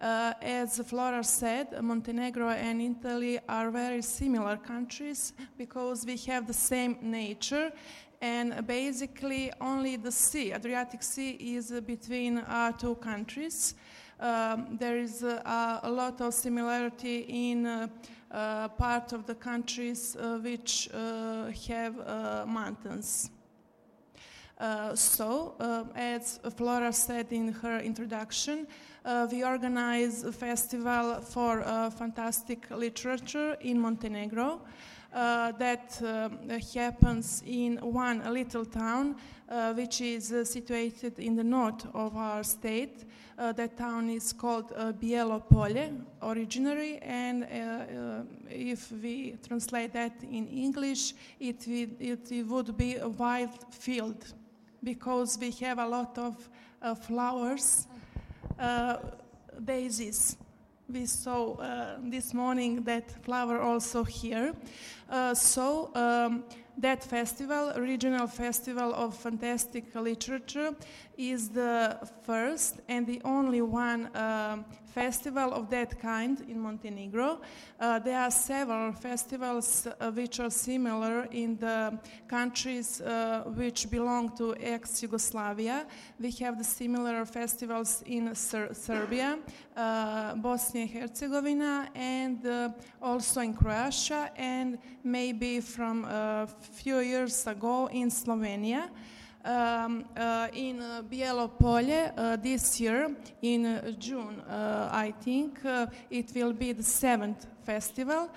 Uh, 0.00 0.32
as 0.42 0.80
Flora 0.80 1.22
said, 1.22 1.80
Montenegro 1.80 2.48
and 2.48 2.82
Italy 2.82 3.38
are 3.48 3.70
very 3.70 4.02
similar 4.02 4.56
countries 4.56 5.34
because 5.56 6.04
we 6.04 6.16
have 6.16 6.48
the 6.48 6.52
same 6.52 6.98
nature 7.00 7.70
and 8.20 8.66
basically 8.66 9.52
only 9.60 9.94
the 9.94 10.10
sea, 10.10 10.52
Adriatic 10.52 11.00
Sea, 11.00 11.30
is 11.30 11.70
between 11.86 12.38
our 12.38 12.72
two 12.72 12.96
countries. 12.96 13.74
Um, 14.18 14.76
there 14.80 14.96
is 14.96 15.22
uh, 15.22 15.78
a 15.80 15.90
lot 15.90 16.20
of 16.20 16.34
similarity 16.34 17.20
in 17.28 17.66
uh, 17.66 17.86
uh, 18.32 18.66
part 18.68 19.12
of 19.12 19.26
the 19.26 19.34
countries 19.36 20.16
uh, 20.16 20.38
which 20.38 20.88
uh, 20.92 21.52
have 21.68 22.00
uh, 22.00 22.44
mountains. 22.48 23.30
Uh, 24.58 24.94
so, 24.94 25.54
uh, 25.58 25.84
as 25.96 26.38
Flora 26.56 26.92
said 26.92 27.32
in 27.32 27.52
her 27.52 27.80
introduction, 27.80 28.68
uh, 29.04 29.26
we 29.30 29.44
organize 29.44 30.22
a 30.22 30.32
festival 30.32 31.20
for 31.20 31.62
uh, 31.62 31.90
fantastic 31.90 32.70
literature 32.70 33.56
in 33.60 33.80
Montenegro. 33.80 34.60
Uh, 35.12 35.52
that 35.52 36.00
happens 36.74 37.42
in 37.46 37.76
one 37.78 38.32
little 38.32 38.64
town 38.64 39.14
which 39.74 40.00
is 40.00 40.34
situated 40.44 41.18
in 41.20 41.36
the 41.36 41.44
north 41.44 41.86
of 41.94 42.16
our 42.16 42.42
state. 42.42 43.04
That 43.36 43.76
town 43.76 44.10
is 44.10 44.32
called 44.32 44.72
Bielo 45.00 45.40
Polje 45.48 46.00
originally, 46.20 46.98
and 46.98 47.46
if 48.50 48.90
we 48.90 49.36
translate 49.46 49.92
that 49.92 50.20
in 50.22 50.48
English, 50.48 51.14
it, 51.38 51.64
it, 51.68 52.32
it 52.32 52.46
would 52.48 52.76
be 52.76 52.96
a 52.96 53.08
wild 53.08 53.72
field 53.72 54.34
because 54.84 55.38
we 55.38 55.50
have 55.50 55.78
a 55.78 55.86
lot 55.86 56.16
of 56.18 56.48
uh, 56.82 56.94
flowers, 56.94 57.86
uh, 58.58 58.98
daisies. 59.64 60.36
We 60.88 61.06
saw 61.06 61.54
uh, 61.54 61.96
this 62.02 62.34
morning 62.34 62.82
that 62.84 63.10
flower 63.24 63.60
also 63.60 64.04
here. 64.04 64.54
Uh, 65.08 65.34
so 65.34 65.90
um, 65.94 66.44
that 66.76 67.02
festival, 67.02 67.72
regional 67.76 68.26
festival 68.26 68.92
of 68.94 69.16
fantastic 69.16 69.94
literature, 69.94 70.74
is 71.16 71.48
the 71.48 71.98
first 72.22 72.80
and 72.88 73.06
the 73.06 73.20
only 73.24 73.62
one 73.62 74.14
um, 74.16 74.64
festival 74.94 75.52
of 75.52 75.68
that 75.70 75.98
kind 76.00 76.40
in 76.48 76.60
Montenegro. 76.60 77.40
Uh, 77.80 77.98
there 77.98 78.20
are 78.20 78.30
several 78.30 78.92
festivals 78.92 79.86
uh, 79.86 80.10
which 80.12 80.38
are 80.38 80.50
similar 80.50 81.26
in 81.32 81.56
the 81.56 81.98
countries 82.28 83.00
uh, 83.00 83.42
which 83.56 83.90
belong 83.90 84.36
to 84.36 84.54
ex-Yugoslavia. 84.60 85.86
We 86.20 86.30
have 86.42 86.58
the 86.58 86.64
similar 86.64 87.24
festivals 87.24 88.02
in 88.06 88.34
Ser- 88.34 88.72
Serbia, 88.72 89.38
uh, 89.76 90.34
Bosnia 90.36 90.84
and 90.84 90.90
Herzegovina, 90.90 91.88
and 91.94 92.46
uh, 92.46 92.68
also 93.02 93.40
in 93.40 93.54
Croatia, 93.54 94.30
and 94.36 94.78
maybe 95.02 95.60
from 95.60 96.04
a 96.04 96.46
few 96.72 97.00
years 97.00 97.46
ago 97.46 97.88
in 97.92 98.10
Slovenia. 98.10 98.90
Um, 99.46 100.06
uh, 100.16 100.48
in 100.54 100.80
uh, 100.80 101.02
Bielopolje 101.02 102.12
uh, 102.16 102.36
this 102.36 102.80
year, 102.80 103.14
in 103.42 103.66
uh, 103.66 103.90
June, 103.98 104.40
uh, 104.40 104.88
I 104.90 105.12
think, 105.22 105.62
uh, 105.66 105.84
it 106.08 106.32
will 106.34 106.54
be 106.54 106.72
the 106.72 106.82
seventh 106.82 107.46
festival. 107.62 108.30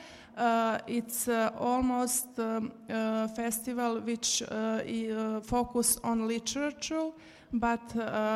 It's 0.85 1.29
almost 1.57 2.37
um, 2.37 2.73
uh, 2.89 3.29
festival 3.29 4.01
which 4.01 4.43
uh, 4.43 5.39
focus 5.39 5.97
on 6.03 6.27
literature, 6.27 7.11
but 7.53 7.87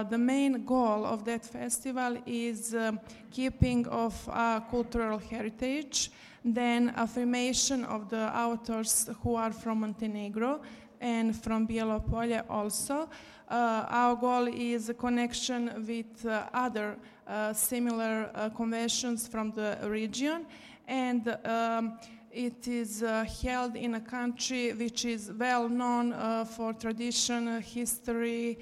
the 0.09 0.17
main 0.17 0.63
goal 0.65 1.05
of 1.05 1.25
that 1.25 1.45
festival 1.45 2.17
is 2.25 2.73
um, 2.73 3.01
keeping 3.31 3.85
of 3.87 4.15
our 4.29 4.61
cultural 4.61 5.19
heritage, 5.19 6.09
then 6.43 6.93
affirmation 6.95 7.85
of 7.85 8.09
the 8.09 8.35
authors 8.35 9.09
who 9.21 9.35
are 9.35 9.51
from 9.51 9.81
Montenegro, 9.81 10.61
and 11.01 11.35
from 11.35 11.67
Bielopolje 11.67 12.43
also. 12.49 13.09
Uh, 13.49 13.85
our 13.89 14.15
goal 14.15 14.47
is 14.47 14.87
a 14.87 14.93
connection 14.93 15.85
with 15.85 16.25
uh, 16.25 16.45
other 16.53 16.95
uh, 17.27 17.51
similar 17.51 18.49
conventions 18.55 19.27
from 19.27 19.51
the 19.51 19.77
region, 19.83 20.45
and 20.87 21.37
um, 21.43 21.99
it 22.31 22.65
is 22.65 23.03
uh, 23.03 23.25
held 23.43 23.75
in 23.75 23.95
a 23.95 23.99
country 23.99 24.71
which 24.71 25.03
is 25.03 25.31
well 25.37 25.67
known 25.67 26.13
uh, 26.13 26.45
for 26.45 26.71
tradition, 26.71 27.47
uh, 27.47 27.59
history, 27.59 28.57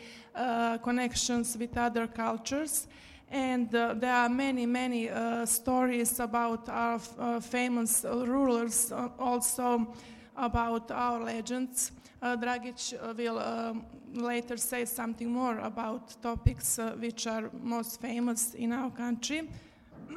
connections 0.83 1.55
with 1.55 1.77
other 1.77 2.07
cultures. 2.07 2.87
And 3.29 3.69
there 3.69 4.11
are 4.11 4.29
many, 4.29 4.65
many 4.65 5.07
stories 5.45 6.19
about 6.19 6.67
our 6.67 6.97
famous 7.41 8.03
rulers, 8.03 8.91
also 9.19 9.93
about 10.35 10.89
our 10.89 11.23
legends. 11.23 11.91
Uh, 12.21 12.35
Dragic 12.35 12.93
uh, 12.93 13.13
will 13.13 13.39
um, 13.39 13.85
later 14.13 14.57
say 14.57 14.83
something 14.83 15.31
more 15.31 15.59
about 15.59 16.21
topics 16.21 16.77
which 16.99 17.27
are 17.27 17.49
most 17.61 18.01
famous 18.01 18.53
in 18.55 18.73
our 18.73 18.91
country. 18.91 19.49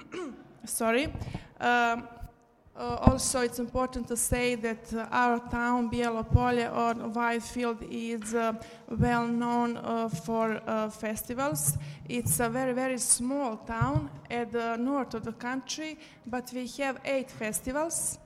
Sorry. 0.65 1.13
Um, 1.61 2.09
uh, 2.75 2.97
also, 3.03 3.41
it's 3.41 3.59
important 3.61 4.09
to 4.09 4.17
say 4.17 4.57
that 4.57 4.93
uh, 4.95 5.07
our 5.13 5.39
town, 5.51 5.91
Bielopolje 5.91 6.75
or 6.75 6.95
Whitefield, 7.11 7.85
is 7.89 8.35
uh, 8.35 8.55
well 8.89 9.27
known 9.27 10.09
for 10.09 10.61
festivals. 10.91 11.77
It's 12.09 12.41
a 12.41 12.49
very, 12.49 12.73
very 12.73 12.99
small 12.99 13.59
town 13.59 14.11
at 14.31 14.51
the 14.51 14.77
north 14.77 15.15
of 15.15 15.25
the 15.25 15.33
country, 15.33 15.99
but 16.27 16.51
we 16.53 16.67
have 16.79 16.99
eight 17.05 17.31
festivals. 17.31 18.19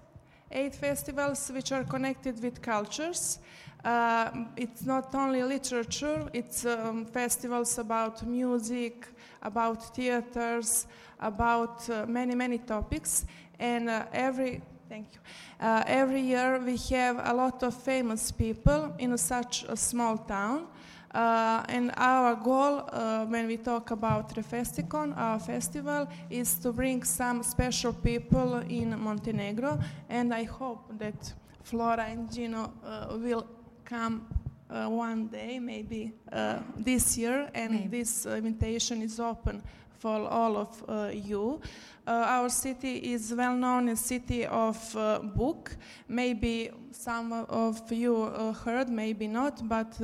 Eight 0.52 0.76
festivals 0.76 1.50
which 1.52 1.72
are 1.72 1.82
connected 1.82 2.40
with 2.40 2.62
cultures. 2.62 3.40
Uh, 3.86 4.30
it's 4.56 4.84
not 4.84 5.14
only 5.14 5.44
literature, 5.44 6.28
it's 6.32 6.66
um, 6.66 7.04
festivals 7.04 7.78
about 7.78 8.26
music, 8.26 9.06
about 9.42 9.94
theaters, 9.94 10.88
about 11.20 11.88
uh, 11.88 12.04
many, 12.06 12.34
many 12.34 12.58
topics. 12.58 13.26
And 13.60 13.88
uh, 13.88 14.06
every 14.12 14.60
Thank 14.88 15.08
you. 15.14 15.20
Uh, 15.66 15.82
every 15.86 16.20
year 16.20 16.60
we 16.60 16.76
have 16.90 17.20
a 17.24 17.34
lot 17.34 17.62
of 17.64 17.74
famous 17.74 18.30
people 18.30 18.94
in 18.98 19.18
such 19.18 19.64
a 19.68 19.76
small 19.76 20.16
town. 20.16 20.68
Uh, 21.12 21.64
and 21.68 21.92
our 21.96 22.36
goal 22.36 22.88
uh, 22.92 23.24
when 23.26 23.48
we 23.48 23.56
talk 23.56 23.90
about 23.90 24.32
Refesticon, 24.36 25.16
our 25.16 25.40
festival, 25.40 26.06
is 26.30 26.54
to 26.58 26.72
bring 26.72 27.02
some 27.02 27.42
special 27.42 27.92
people 27.92 28.58
in 28.68 28.96
Montenegro. 29.00 29.78
And 30.08 30.32
I 30.32 30.44
hope 30.44 30.84
that 30.98 31.34
Flora 31.64 32.04
and 32.04 32.32
Gino 32.32 32.72
uh, 32.84 33.16
will 33.18 33.44
come 33.86 34.26
uh, 34.68 34.88
one 34.88 35.28
day, 35.28 35.58
maybe 35.60 36.12
uh, 36.32 36.58
this 36.76 37.16
year, 37.16 37.48
and 37.54 37.72
Maybe. 37.72 37.98
this 37.98 38.26
invitation 38.26 39.00
is 39.00 39.20
open 39.20 39.62
for 39.98 40.28
all 40.28 40.56
of 40.56 40.84
uh, 40.88 41.10
you. 41.12 41.60
Uh, 42.06 42.10
our 42.10 42.48
city 42.48 42.96
is 43.12 43.32
well 43.32 43.56
known 43.56 43.88
as 43.88 44.00
city 44.00 44.44
of 44.44 44.96
uh, 44.96 45.20
book. 45.20 45.76
Maybe 46.08 46.70
some 46.90 47.32
of 47.32 47.92
you 47.92 48.24
uh, 48.24 48.52
heard, 48.52 48.88
maybe 48.88 49.28
not, 49.28 49.66
but 49.68 49.98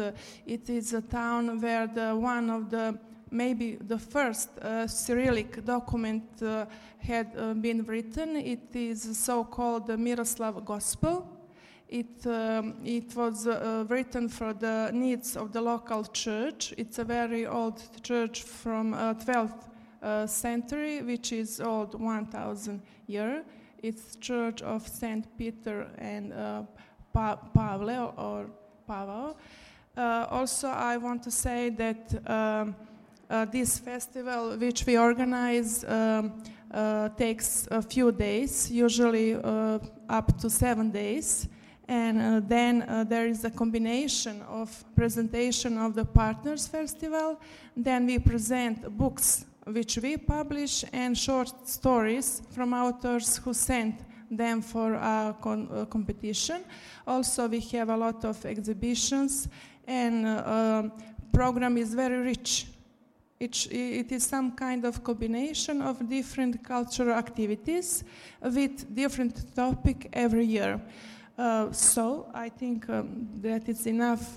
it 0.47 0.71
is 0.71 0.95
a 0.95 1.03
town 1.03 1.61
where 1.61 1.87
the 1.87 2.15
one 2.17 2.51
of 2.51 2.71
the 2.71 2.99
maybe 3.31 3.77
the 3.77 3.99
first 3.99 4.51
uh, 4.59 4.87
Cyrillic 4.87 5.65
document 5.65 6.25
uh, 6.43 6.67
had 6.99 7.33
uh, 7.37 7.55
been 7.55 7.83
written. 7.85 8.37
It 8.37 8.75
is 8.75 9.19
so-called 9.19 9.87
the 9.87 9.97
Miroslav 9.97 10.65
Gospel. 10.65 11.32
It, 11.93 12.27
um, 12.27 12.77
it 12.87 13.15
was 13.15 13.47
uh, 13.47 13.85
written 13.87 14.31
for 14.31 14.55
the 14.55 14.91
needs 14.95 15.37
of 15.37 15.53
the 15.53 15.61
local 15.61 16.05
church. 16.05 16.73
It's 16.79 16.99
a 16.99 17.05
very 17.05 17.47
old 17.47 17.83
church 18.03 18.45
from 18.45 18.95
uh, 18.95 19.13
12th 19.13 19.69
uh, 20.03 20.27
century, 20.27 21.03
which 21.03 21.33
is 21.33 21.61
old 21.61 22.01
1,000 22.01 22.81
year. 23.09 23.45
It's 23.83 24.17
Church 24.17 24.63
of 24.63 24.89
Saint 24.89 25.37
Peter 25.37 25.87
and 25.99 26.33
uh, 26.33 26.63
pa- 27.13 27.37
Pavle 27.55 28.15
or 28.17 28.47
Pavel. 28.89 29.37
Uh, 29.95 30.27
also, 30.31 30.69
I 30.69 30.97
want 30.97 31.23
to 31.25 31.31
say 31.31 31.69
that 31.69 32.27
um, 32.27 32.75
uh, 33.29 33.45
this 33.45 33.79
festival, 33.79 34.57
which 34.57 34.87
we 34.87 34.97
organize, 34.97 35.85
um, 35.85 36.43
uh, 36.71 37.11
takes 37.11 37.69
a 37.71 37.83
few 37.83 38.13
days, 38.13 38.71
usually 38.71 39.35
uh, 39.35 39.79
up 40.09 40.39
to 40.41 40.49
seven 40.49 40.91
days. 40.91 41.49
And 41.89 42.21
uh, 42.21 42.41
then 42.47 42.83
uh, 42.83 43.05
there 43.05 43.27
is 43.27 43.45
a 43.45 43.51
combination 43.51 44.43
of 44.43 44.85
presentation 44.95 45.79
of 45.79 45.95
the 45.95 46.05
Partners 46.05 46.67
Festival. 46.67 47.41
Then 47.77 48.07
we 48.07 48.19
present 48.19 48.97
books 48.97 49.45
which 49.67 49.99
we 49.99 50.17
publish 50.17 50.85
and 50.93 51.17
short 51.17 51.69
stories 51.69 52.43
from 52.51 52.75
authors 52.75 53.37
who 53.37 53.55
sent 53.55 54.01
them 54.31 54.63
for 54.63 54.95
a 54.95 55.37
con- 55.41 55.69
uh, 55.71 55.85
competition. 55.85 56.65
Also, 57.07 57.49
we 57.49 57.61
have 57.61 57.91
a 57.91 57.97
lot 57.97 58.25
of 58.25 58.45
exhibitions, 58.47 59.49
and 59.87 60.27
uh, 60.27 60.83
program 61.33 61.77
is 61.77 61.95
very 61.95 62.19
rich. 62.19 62.67
It, 63.39 63.67
it 63.71 64.13
is 64.13 64.25
some 64.25 64.53
kind 64.53 64.85
of 64.85 65.03
combination 65.03 65.83
of 65.83 66.09
different 66.09 66.63
cultural 66.65 67.17
activities 67.17 68.05
with 68.41 68.95
different 68.95 69.55
topic 69.55 70.09
every 70.13 70.47
year. 70.47 70.81
Uh, 71.43 71.73
so 71.73 72.29
I 72.33 72.49
think 72.49 72.89
um, 72.89 73.27
that 73.41 73.69
it's 73.69 73.87
enough 73.87 74.37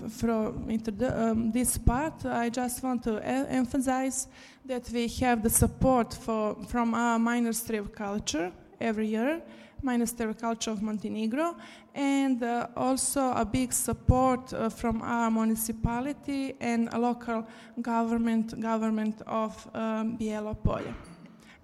the, 0.98 1.12
um, 1.16 1.52
this 1.52 1.78
part. 1.78 2.26
I 2.26 2.48
just 2.48 2.82
want 2.82 3.04
to 3.04 3.24
emphasize 3.24 4.26
that 4.64 4.90
we 4.92 5.06
have 5.20 5.40
the 5.40 5.48
support 5.48 6.12
for, 6.14 6.56
from 6.66 6.94
our 6.94 7.16
Ministry 7.16 7.78
of 7.78 7.92
Culture 7.92 8.50
every 8.80 9.06
year, 9.06 9.40
Ministry 9.82 10.26
of 10.26 10.36
Culture 10.36 10.72
of 10.72 10.82
Montenegro, 10.82 11.54
and 11.94 12.42
uh, 12.42 12.66
also 12.76 13.30
a 13.36 13.44
big 13.44 13.72
support 13.72 14.52
uh, 14.52 14.68
from 14.68 15.00
our 15.02 15.30
municipality 15.30 16.56
and 16.60 16.92
local 16.92 17.46
government 17.80 18.58
government 18.58 19.22
of 19.28 19.52
um, 19.74 20.18
Bijelo 20.18 20.56
Polje. 20.56 20.92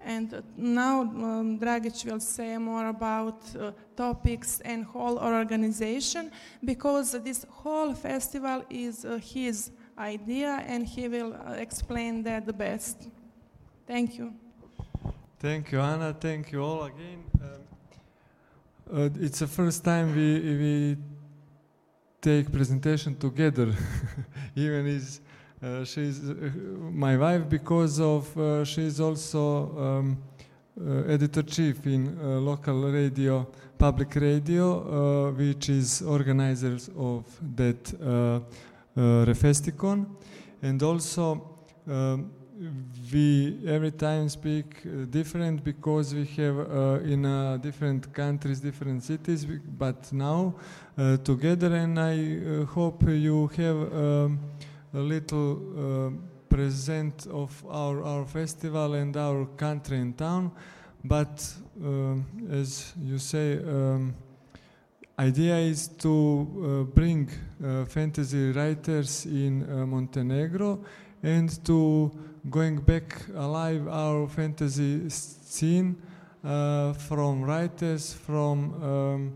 And 0.05 0.33
uh, 0.33 0.41
now 0.57 1.01
um, 1.01 1.59
Dragic 1.59 2.05
will 2.05 2.19
say 2.19 2.57
more 2.57 2.87
about 2.87 3.41
uh, 3.55 3.71
topics 3.95 4.59
and 4.61 4.83
whole 4.85 5.17
organization 5.17 6.31
because 6.63 7.11
this 7.23 7.45
whole 7.49 7.93
festival 7.93 8.63
is 8.69 9.05
uh, 9.05 9.17
his 9.17 9.71
idea 9.97 10.63
and 10.67 10.85
he 10.85 11.07
will 11.07 11.33
uh, 11.33 11.53
explain 11.53 12.23
that 12.23 12.45
the 12.45 12.53
best. 12.53 13.09
Thank 13.87 14.17
you. 14.17 14.33
Thank 15.39 15.71
you, 15.71 15.79
Anna. 15.79 16.13
Thank 16.13 16.51
you 16.51 16.63
all 16.63 16.83
again. 16.83 17.23
Um, 17.41 17.49
uh, 18.93 19.09
it's 19.19 19.39
the 19.39 19.47
first 19.47 19.83
time 19.83 20.15
we 20.15 20.39
we 20.63 20.97
take 22.21 22.51
presentation 22.51 23.15
together. 23.15 23.73
Even 24.55 24.87
is 24.87 25.19
uh, 25.63 25.85
she's 25.85 26.29
uh, 26.29 26.33
my 26.91 27.15
wife 27.15 27.47
because 27.47 27.99
of 27.99 28.37
uh, 28.37 28.65
she's 28.65 28.99
also 28.99 29.77
um, 29.77 30.17
uh, 30.79 31.03
editor 31.07 31.43
chief 31.43 31.85
in 31.85 32.17
uh, 32.19 32.39
local 32.39 32.91
radio, 32.91 33.47
public 33.77 34.15
radio, 34.15 35.31
which 35.31 35.69
is 35.69 36.01
organizers 36.01 36.89
of 36.97 37.23
that 37.55 37.83
Refesticon, 38.95 40.05
and 40.61 40.83
also. 40.83 41.49
Um, 41.87 42.31
we 43.11 43.59
every 43.67 43.91
time 43.91 44.29
speak 44.29 44.83
different 45.09 45.63
because 45.63 46.13
we 46.13 46.23
have 46.37 46.59
uh, 46.59 46.99
in 47.03 47.25
uh, 47.25 47.57
different 47.57 48.13
countries 48.13 48.59
different 48.59 49.03
cities 49.03 49.45
but 49.77 50.13
now 50.13 50.53
uh, 50.97 51.17
together 51.17 51.75
and 51.75 51.99
i 51.99 52.63
hope 52.65 53.01
you 53.09 53.47
have 53.57 53.93
um, 53.93 54.39
a 54.93 54.99
little 54.99 55.51
uh, 55.75 56.11
present 56.49 57.27
of 57.27 57.65
our, 57.69 58.03
our 58.03 58.25
festival 58.25 58.93
and 58.93 59.17
our 59.17 59.45
country 59.57 59.97
and 59.97 60.17
town. 60.17 60.51
But 61.03 61.53
um, 61.83 62.25
as 62.51 62.93
you 63.01 63.17
say 63.17 63.57
um, 63.57 64.15
idea 65.19 65.57
is 65.57 65.87
to 65.87 66.47
uh, 66.89 66.93
bring 66.93 67.29
uh, 67.63 67.85
fantasy 67.85 68.51
writers 68.51 69.25
in 69.25 69.63
uh, 69.69 69.85
montenegro 69.85 70.79
and 71.21 71.63
to 71.65 72.11
going 72.49 72.77
back 72.77 73.21
alive 73.35 73.87
our 73.87 74.27
fantasy 74.27 75.09
scene 75.09 75.95
uh, 76.43 76.93
from 76.93 77.41
writers 77.41 78.13
from 78.13 78.83
um, 78.83 79.33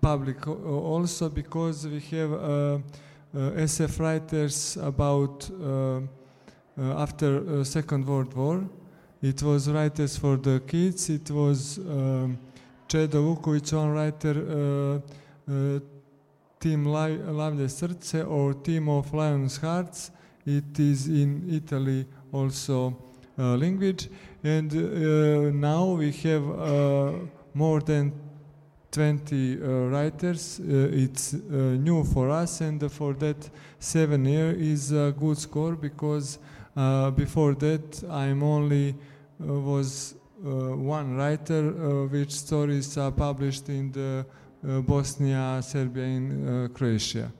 public 0.00 0.46
also 0.46 1.28
because 1.28 1.86
we 1.86 2.00
have 2.00 2.32
uh, 2.32 2.36
uh, 2.36 2.78
SF 3.36 4.00
writers 4.00 4.76
about 4.76 5.50
uh, 5.50 6.00
uh, 6.78 7.02
after 7.02 7.60
uh, 7.60 7.64
Second 7.64 8.06
World 8.06 8.34
War. 8.34 8.64
It 9.22 9.42
was 9.42 9.68
writers 9.68 10.16
for 10.16 10.36
the 10.36 10.60
kids. 10.66 11.10
It 11.10 11.30
was 11.30 11.78
um, 11.78 12.38
Čedo 12.88 13.22
Vuković, 13.22 13.72
one 13.72 13.92
writer, 13.92 14.36
uh, 14.36 15.52
uh, 15.52 15.80
Tim 16.60 16.84
Lavlje 16.86 17.68
Srce 17.68 18.26
or 18.28 18.54
Team 18.54 18.88
of 18.88 19.12
Lion's 19.12 19.56
Hearts. 19.56 20.10
It 20.44 20.78
is 20.78 21.08
in 21.08 21.48
Italy 21.50 22.06
also 22.32 22.96
uh, 23.38 23.56
language. 23.56 24.08
And 24.44 24.72
uh, 24.72 25.50
now 25.50 25.86
we 25.92 26.12
have 26.12 26.48
uh, 26.48 27.12
more 27.54 27.80
than 27.80 28.12
20 28.96 29.58
uh, 29.62 29.68
writers. 29.90 30.58
Uh, 30.58 30.88
it's 30.90 31.34
uh, 31.34 31.38
new 31.78 32.02
for 32.02 32.30
us, 32.30 32.62
and 32.62 32.90
for 32.90 33.12
that, 33.12 33.50
seven 33.78 34.24
year 34.24 34.52
is 34.52 34.90
a 34.90 35.12
good 35.18 35.36
score 35.36 35.76
because 35.76 36.38
uh, 36.74 37.10
before 37.10 37.54
that, 37.56 38.02
I'm 38.10 38.42
only 38.42 38.94
uh, 38.94 39.52
was 39.52 40.14
uh, 40.42 40.74
one 40.74 41.14
writer, 41.14 42.06
which 42.06 42.30
stories 42.30 42.96
are 42.96 43.12
published 43.12 43.68
in 43.68 43.92
the 43.92 44.24
Bosnia, 44.62 45.60
Serbia, 45.62 46.04
and 46.04 46.74
Croatia. 46.74 47.30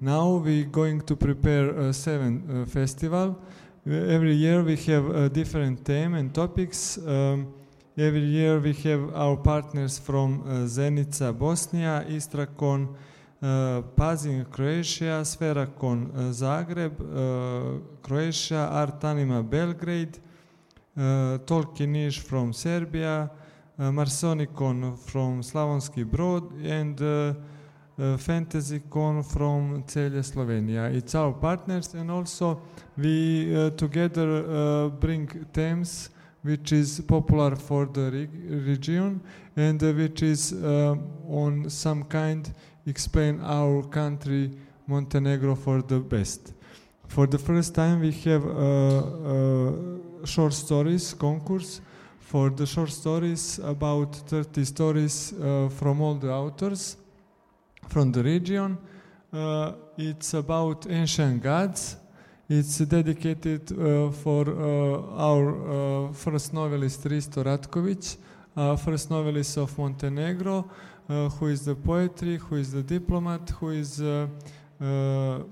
Now 0.00 0.42
we're 0.44 0.64
going 0.64 1.02
to 1.02 1.14
prepare 1.14 1.70
a 1.70 1.92
seven 1.92 2.66
festival. 2.66 3.38
Every 3.86 4.34
year 4.34 4.64
we 4.64 4.76
have 4.76 5.08
a 5.14 5.28
different 5.28 5.84
theme 5.84 6.14
and 6.14 6.34
topics. 6.34 6.98
Um, 6.98 7.54
every 7.98 8.20
year 8.20 8.58
we 8.58 8.74
have 8.74 9.14
our 9.14 9.36
partners 9.36 9.98
from 9.98 10.42
uh, 10.42 10.66
Zenica, 10.66 11.32
Bosnia, 11.32 12.04
Istrakon, 12.06 12.94
uh, 13.40 13.80
Pazin, 13.96 14.44
Croatia, 14.50 15.22
Sferakon, 15.24 16.10
uh, 16.14 16.30
Zagreb, 16.30 16.92
uh, 17.00 17.80
Croatia, 18.02 18.68
Art 18.70 19.02
Anima, 19.02 19.42
Belgrade, 19.42 20.18
uh, 20.96 21.38
Tolkienish 21.46 22.18
from 22.18 22.52
Serbia, 22.52 23.30
uh, 23.78 23.82
Marsonicon 23.84 24.98
from 24.98 25.40
Slavonski 25.40 26.04
Brod, 26.04 26.52
and 26.62 27.00
uh, 27.00 27.06
uh, 27.98 28.16
FantasyCon 28.18 29.24
from 29.24 29.82
Celje, 29.84 30.22
Slovenia. 30.22 30.94
It's 30.94 31.14
our 31.14 31.32
partners, 31.32 31.94
and 31.94 32.10
also 32.10 32.60
we 32.98 33.56
uh, 33.56 33.70
together 33.70 34.44
uh, 34.44 34.88
bring 34.88 35.26
themes 35.54 36.10
which 36.46 36.72
is 36.72 37.00
popular 37.00 37.56
for 37.56 37.86
the 37.86 38.10
reg- 38.10 38.66
region 38.66 39.20
and 39.56 39.82
uh, 39.82 39.92
which 39.92 40.22
is 40.22 40.52
uh, 40.52 40.94
on 41.28 41.68
some 41.68 42.04
kind 42.04 42.52
explain 42.86 43.40
our 43.42 43.82
country 43.82 44.50
Montenegro 44.86 45.56
for 45.56 45.82
the 45.82 45.98
best. 45.98 46.52
For 47.08 47.26
the 47.26 47.38
first 47.38 47.74
time, 47.74 48.00
we 48.00 48.12
have 48.12 48.44
a, 48.44 50.22
a 50.22 50.26
short 50.26 50.52
stories 50.52 51.14
concourse. 51.14 51.80
For 52.20 52.50
the 52.50 52.66
short 52.66 52.90
stories, 52.90 53.58
about 53.60 54.14
30 54.16 54.64
stories 54.64 55.32
uh, 55.32 55.68
from 55.68 56.00
all 56.00 56.14
the 56.14 56.32
authors 56.32 56.96
from 57.88 58.12
the 58.12 58.22
region. 58.22 58.78
Uh, 59.32 59.72
it's 59.96 60.34
about 60.34 60.86
ancient 60.90 61.42
gods. 61.42 61.96
It's 62.48 62.78
dedicated 62.78 63.72
uh, 63.72 64.12
for 64.12 64.48
uh, 64.48 65.18
our 65.18 66.06
uh, 66.08 66.12
first 66.12 66.54
novelist 66.54 67.02
Risto 67.02 67.42
Ratkovic, 67.42 68.18
uh, 68.56 68.76
first 68.76 69.10
novelist 69.10 69.56
of 69.56 69.76
Montenegro, 69.76 70.70
uh, 71.08 71.28
who 71.28 71.48
is 71.48 71.64
the 71.64 71.74
poetry, 71.74 72.36
who 72.36 72.54
is 72.54 72.70
the 72.70 72.84
diplomat, 72.84 73.50
who 73.50 73.70
is 73.70 74.00
uh, 74.00 74.28
have 74.78 75.42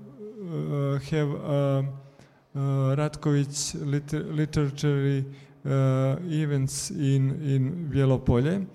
Ratkovic 2.55 3.75
liter- 3.85 4.23
literary 4.23 5.25
events 5.65 6.91
in 6.91 7.41
in 7.43 7.89
Bielopolje, 7.91 8.65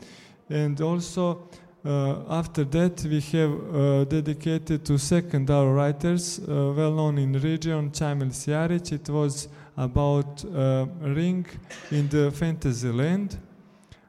and 0.50 0.78
also 0.82 1.48
uh, 1.84 2.24
after 2.28 2.64
that, 2.64 3.02
we 3.04 3.20
have 3.20 3.52
uh, 3.52 4.04
dedicated 4.04 4.84
to 4.84 4.98
second 4.98 5.50
our 5.50 5.72
writers, 5.72 6.38
uh, 6.40 6.74
well 6.76 6.92
known 6.92 7.18
in 7.18 7.32
region, 7.32 7.90
Ćamil 7.90 8.30
Sijarić. 8.32 8.92
It 8.92 9.08
was 9.08 9.48
about 9.76 10.44
uh, 10.44 10.86
Ring 11.00 11.46
in 11.90 12.08
the 12.08 12.30
fantasy 12.30 12.92
land. 12.92 13.38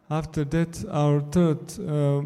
After 0.10 0.44
that, 0.44 0.84
our 0.92 1.22
third 1.22 1.60
uh, 1.80 2.22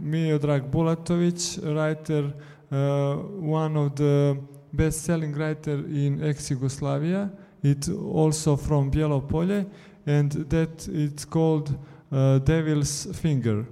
Miodrag 0.00 0.70
Bulatovic, 0.70 1.58
writer, 1.74 2.32
uh, 2.70 3.16
one 3.40 3.76
of 3.76 3.96
the 3.96 4.38
best-selling 4.72 5.34
writer 5.34 5.84
in 5.88 6.22
ex-Yugoslavia. 6.22 7.30
It 7.64 7.88
also 7.88 8.54
from 8.56 8.92
Bielopolje, 8.92 9.66
and 10.06 10.30
that 10.48 10.86
it's 10.88 11.24
called 11.24 11.76
uh, 12.12 12.38
Devil's 12.38 13.08
Finger. 13.16 13.66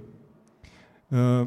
Uh, 1.11 1.45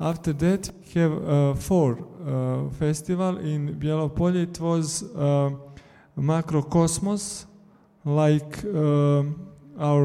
after 0.00 0.32
that, 0.32 0.70
we 0.94 1.00
have 1.00 1.12
uh, 1.12 1.54
four 1.54 1.98
uh, 1.98 2.70
festival 2.70 3.38
in 3.38 3.74
Bielopolje. 3.74 4.42
It 4.42 4.60
was 4.60 5.04
Macrocosmos, 6.16 7.46
like 8.04 8.64
our 9.78 10.04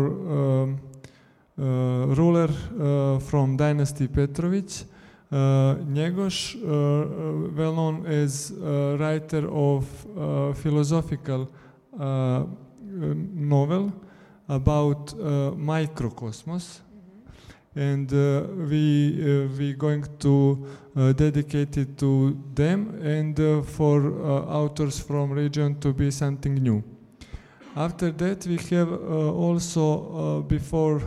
ruler 1.58 2.50
from 3.20 3.58
dynasty 3.58 4.08
Petrovic, 4.08 4.86
uh, 5.32 5.76
Njegoš, 5.86 6.56
uh, 6.56 7.56
well 7.56 7.74
known 7.74 8.06
as 8.08 8.52
uh, 8.52 8.97
writer 9.00 9.47
of 9.47 9.86
philosophical 10.58 11.47
novel 13.36 13.93
about 14.47 15.14
microcosmos, 15.56 16.82
and 17.80 18.12
uh, 18.12 18.44
we 18.70 18.84
uh, 19.24 19.48
we 19.58 19.74
going 19.74 20.06
to 20.20 20.68
uh, 20.98 21.14
dedicate 21.14 21.78
it 21.78 21.98
to 21.98 22.38
them 22.54 23.00
and 23.02 23.40
uh, 23.40 23.62
for 23.62 24.02
uh, 24.02 24.60
authors 24.60 25.00
from 25.00 25.32
region 25.32 25.80
to 25.80 25.94
be 25.94 26.12
something 26.12 26.56
new. 26.56 26.84
After 27.78 28.12
that, 28.12 28.46
we 28.46 28.58
have 28.76 28.92
uh, 28.92 29.32
also 29.46 29.86
uh, 29.86 30.42
before 30.42 31.02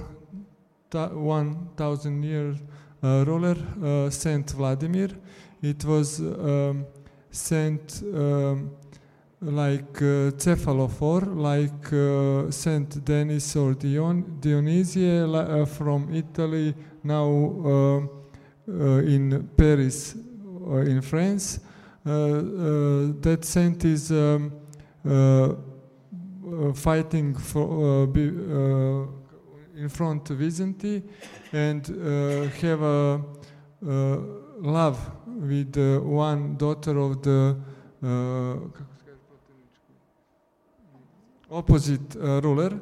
ta- 0.89 1.09
1,000 1.09 2.23
year 2.23 2.57
ruler 3.03 3.57
Saint 4.11 4.49
Vladimir. 4.53 5.11
It 5.61 5.85
was 5.85 6.21
um, 6.21 6.87
Saint 7.31 8.03
um, 8.15 8.71
like 9.43 10.01
uh, 10.01 10.31
cephalophore, 10.37 11.27
like 11.35 11.93
uh, 11.93 12.51
Saint 12.51 13.05
Denis 13.05 13.57
or 13.57 13.75
Dion- 13.75 14.39
Dionysie 14.41 15.21
li- 15.23 15.39
uh, 15.39 15.65
from 15.67 16.15
Italy, 16.15 16.75
now 17.03 17.27
uh, 17.27 17.99
uh, 18.69 18.99
in 19.03 19.49
Paris, 19.57 20.15
uh, 20.69 20.77
in 20.77 21.03
France. 21.03 21.61
That 22.05 23.39
saint 23.43 23.85
is 23.85 24.11
um, 24.11 24.53
fighting 26.75 27.35
for 27.37 28.07
be, 28.09 28.23
in 29.77 29.89
front 29.89 30.31
of 30.31 30.39
Byzantine 30.39 31.09
and 31.53 31.87
have 32.61 32.83
a 32.83 33.21
love 34.61 34.99
with 35.27 35.77
one 36.05 36.57
daughter 36.57 36.99
of 36.99 37.23
the 37.23 37.57
opposite 41.53 42.17
uh, 42.17 42.41
ruler. 42.41 42.81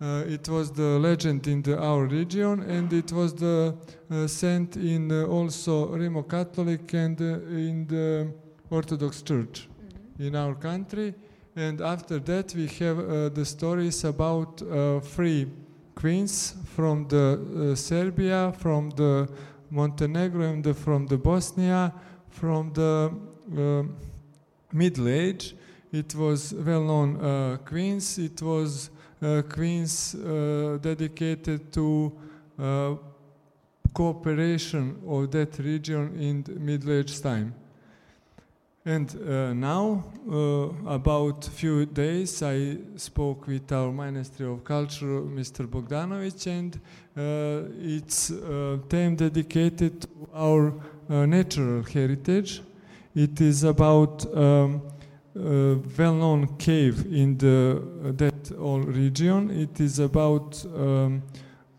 Uh, 0.00 0.24
it 0.26 0.48
was 0.48 0.72
the 0.72 0.98
legend 0.98 1.46
in 1.46 1.62
the, 1.62 1.78
our 1.78 2.04
region, 2.06 2.62
and 2.62 2.92
it 2.92 3.12
was 3.12 3.32
the 3.34 3.74
uh, 4.10 4.26
saint 4.26 4.76
in 4.76 5.10
also 5.24 5.88
Rimo 5.96 6.28
Catholic 6.28 6.92
and 6.94 7.20
in 7.20 7.86
the 7.86 8.32
Orthodox 8.70 9.22
Church 9.22 9.68
in 10.18 10.34
our 10.34 10.54
country. 10.54 11.14
And 11.56 11.80
after 11.80 12.18
that, 12.18 12.52
we 12.54 12.66
have 12.66 12.96
the 13.34 13.44
stories 13.44 14.02
about 14.02 14.60
three 15.04 15.46
queens 15.94 16.56
from 16.74 17.06
the 17.06 17.74
Serbia, 17.76 18.52
from 18.58 18.90
the 18.90 19.28
Montenegro, 19.70 20.42
and 20.42 20.64
the, 20.64 20.74
from 20.74 21.06
the 21.06 21.16
Bosnia, 21.16 21.92
from 22.28 22.72
the 22.72 23.12
uh, 23.56 23.82
Middle 24.72 25.08
Age. 25.08 25.54
It 25.94 26.12
was 26.16 26.52
well-known 26.52 27.20
uh, 27.20 27.56
queens. 27.64 28.18
It 28.18 28.42
was 28.42 28.90
uh, 29.22 29.42
queens 29.42 30.16
uh, 30.16 30.76
dedicated 30.82 31.72
to 31.72 32.12
uh, 32.58 32.94
cooperation 33.92 34.96
of 35.06 35.30
that 35.30 35.56
region 35.60 36.18
in 36.18 36.44
Middle 36.58 36.94
Age 36.98 37.20
time. 37.20 37.54
And 38.84 39.08
uh, 39.08 39.54
now, 39.54 40.02
uh, 40.28 40.90
about 40.90 41.44
few 41.44 41.86
days, 41.86 42.42
I 42.42 42.76
spoke 42.96 43.46
with 43.46 43.70
our 43.70 43.92
Ministry 43.92 44.46
of 44.46 44.64
Culture, 44.64 45.22
Mr. 45.22 45.64
Bogdanovic, 45.64 46.44
and 46.48 46.74
uh, 47.16 47.70
it's 47.80 48.30
a 48.30 48.80
theme 48.88 49.14
dedicated 49.14 50.00
to 50.00 50.08
our 50.34 50.74
natural 51.08 51.84
heritage. 51.84 52.62
It 53.14 53.40
is 53.40 53.62
about 53.62 54.26
um, 54.36 54.82
a 55.36 55.76
well-known 55.98 56.56
cave 56.58 57.06
in 57.12 57.36
the 57.38 57.82
that 58.16 58.52
all 58.58 58.80
region. 58.80 59.50
It 59.50 59.80
is 59.80 59.98
about 59.98 60.64
um, 60.66 61.22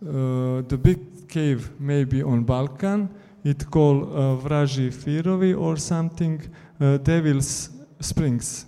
uh, 0.02 0.62
the 0.68 0.78
big 0.82 1.28
cave, 1.28 1.72
maybe 1.80 2.22
on 2.22 2.44
Balkan. 2.44 3.10
It 3.44 3.70
called 3.70 4.04
uh, 4.04 4.38
Vražji 4.44 4.92
Firovi 4.92 5.58
or 5.58 5.78
something 5.78 6.42
uh, 6.80 6.98
Devil's 6.98 7.70
Springs. 8.00 8.66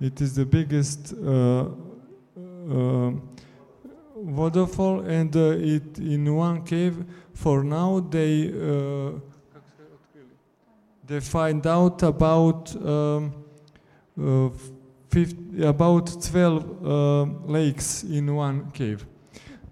It 0.00 0.20
is 0.20 0.34
the 0.34 0.46
biggest 0.46 1.14
uh, 1.14 1.66
uh, 2.70 3.12
waterfall, 4.14 5.00
and 5.00 5.34
uh, 5.36 5.56
it 5.58 5.98
in 5.98 6.34
one 6.34 6.64
cave. 6.64 7.04
For 7.34 7.62
now, 7.62 8.00
they 8.00 8.48
uh, 8.48 9.20
they 11.06 11.20
find 11.20 11.66
out 11.66 12.02
about 12.02 12.74
um, 12.76 12.84
uh, 12.84 13.41
50, 14.16 15.64
about 15.64 16.22
12 16.22 16.86
uh, 16.86 17.22
lakes 17.46 18.04
in 18.04 18.34
one 18.34 18.70
cave. 18.72 19.04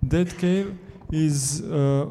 That 0.03 0.37
cave 0.39 0.77
is 1.13 1.63
uh, 1.63 2.07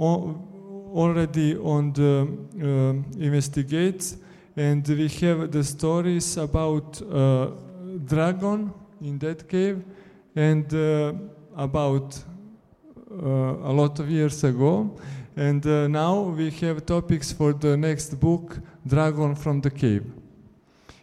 al- 0.00 0.48
already 0.92 1.56
on 1.56 1.92
the 1.92 2.26
uh, 2.60 3.22
investigates 3.22 4.16
and 4.56 4.86
we 4.88 5.08
have 5.08 5.50
the 5.52 5.62
stories 5.62 6.36
about 6.36 7.00
uh, 7.02 7.50
dragon 8.04 8.72
in 9.00 9.18
that 9.18 9.48
cave 9.48 9.84
and 10.34 10.72
uh, 10.74 11.12
about 11.56 12.18
uh, 13.10 13.70
a 13.70 13.72
lot 13.72 13.98
of 14.00 14.10
years 14.10 14.42
ago 14.44 14.90
and 15.36 15.64
uh, 15.66 15.86
now 15.88 16.20
we 16.20 16.50
have 16.50 16.84
topics 16.84 17.32
for 17.32 17.52
the 17.52 17.76
next 17.76 18.18
book 18.18 18.58
dragon 18.86 19.34
from 19.34 19.60
the 19.60 19.70
cave 19.70 20.04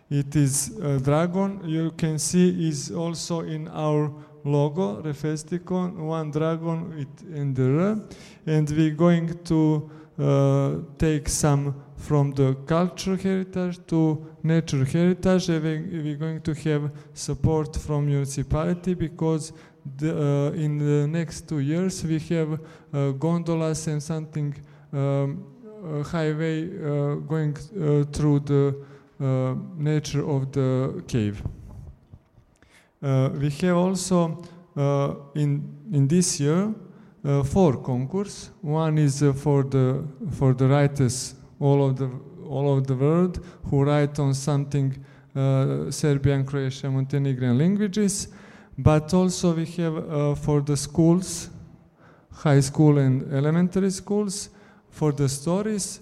it 0.09 0.35
is 0.35 0.77
a 0.77 0.99
dragon. 0.99 1.61
You 1.65 1.91
can 1.91 2.19
see 2.19 2.67
is 2.67 2.91
also 2.91 3.41
in 3.41 3.67
our 3.69 4.11
logo 4.43 5.01
refesticon 5.01 5.95
one 5.97 6.31
dragon 6.31 6.95
with 6.95 7.35
in 7.35 7.53
the 7.53 7.79
R, 7.79 7.97
and 8.45 8.69
we're 8.69 8.91
going 8.91 9.43
to 9.45 9.89
uh, 10.19 10.75
take 10.97 11.27
some 11.27 11.75
from 11.97 12.31
the 12.33 12.55
cultural 12.67 13.17
heritage 13.17 13.79
to 13.87 14.25
nature 14.43 14.85
heritage. 14.85 15.49
We're 15.49 16.17
going 16.17 16.41
to 16.41 16.53
have 16.53 16.91
support 17.13 17.75
from 17.75 18.05
municipality 18.05 18.93
because 18.93 19.51
the, 19.97 20.11
uh, 20.11 20.51
in 20.51 20.77
the 20.77 21.07
next 21.07 21.49
two 21.49 21.59
years 21.59 22.03
we 22.03 22.19
have 22.19 22.59
uh, 22.93 23.11
gondolas 23.11 23.87
and 23.87 24.01
something 24.01 24.55
um, 24.93 25.45
highway 26.05 26.63
uh, 26.63 27.15
going 27.15 27.55
uh, 27.55 28.03
through 28.11 28.39
the 28.39 28.75
nature 29.19 30.27
of 30.27 30.51
the 30.51 31.03
cave. 31.07 31.41
Uh, 33.01 33.29
we 33.39 33.49
have 33.49 33.77
also 33.77 34.43
uh, 34.75 35.13
in 35.35 35.61
in 35.93 36.07
this 36.07 36.39
year 36.39 36.73
uh, 37.23 37.43
four 37.43 37.77
concourse. 37.77 38.49
One 38.61 38.97
is 38.97 39.21
uh, 39.21 39.33
for 39.33 39.63
the 39.63 40.03
for 40.31 40.53
the 40.53 40.67
writers 40.67 41.35
all 41.59 41.85
of 41.85 41.97
the 41.97 42.09
all 42.47 42.77
of 42.77 42.87
the 42.87 42.95
world 42.95 43.43
who 43.69 43.83
write 43.83 44.19
on 44.19 44.33
something 44.33 44.93
uh, 45.35 45.91
Serbian, 45.91 46.45
Croatian, 46.45 46.93
Montenegrin 46.93 47.57
languages, 47.57 48.27
but 48.77 49.13
also 49.13 49.53
we 49.53 49.65
have 49.65 49.97
uh, 49.97 50.35
for 50.35 50.61
the 50.61 50.77
schools, 50.77 51.49
high 52.31 52.61
school 52.61 52.97
and 52.97 53.33
elementary 53.33 53.91
schools, 53.91 54.49
for 54.89 55.11
the 55.11 55.27
stories, 55.27 55.99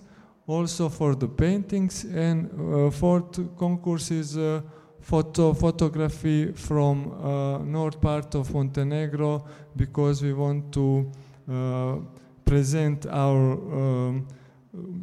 also 0.48 0.89
for 0.89 1.16
the 1.16 1.28
paintings, 1.28 2.04
and 2.04 2.50
uh, 2.52 2.91
fourth 2.91 3.39
concourse 3.58 4.12
is 4.12 4.38
uh, 4.38 4.62
photo 5.00 5.54
photography 5.54 6.52
from 6.54 7.12
uh, 7.12 7.58
north 7.60 8.00
part 8.00 8.36
of 8.36 8.54
Montenegro 8.54 9.46
because 9.76 10.22
we 10.22 10.34
want 10.34 10.72
to 10.74 11.12
uh, 11.52 11.98
present 12.46 13.06
our 13.08 13.54
um, 13.54 14.28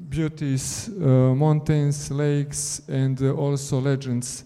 beauties, 0.09 0.89
uh, 0.89 1.35
mountains, 1.35 2.11
lakes, 2.11 2.83
and 2.89 3.21
uh, 3.23 3.33
also 3.33 3.81
legends 3.81 4.45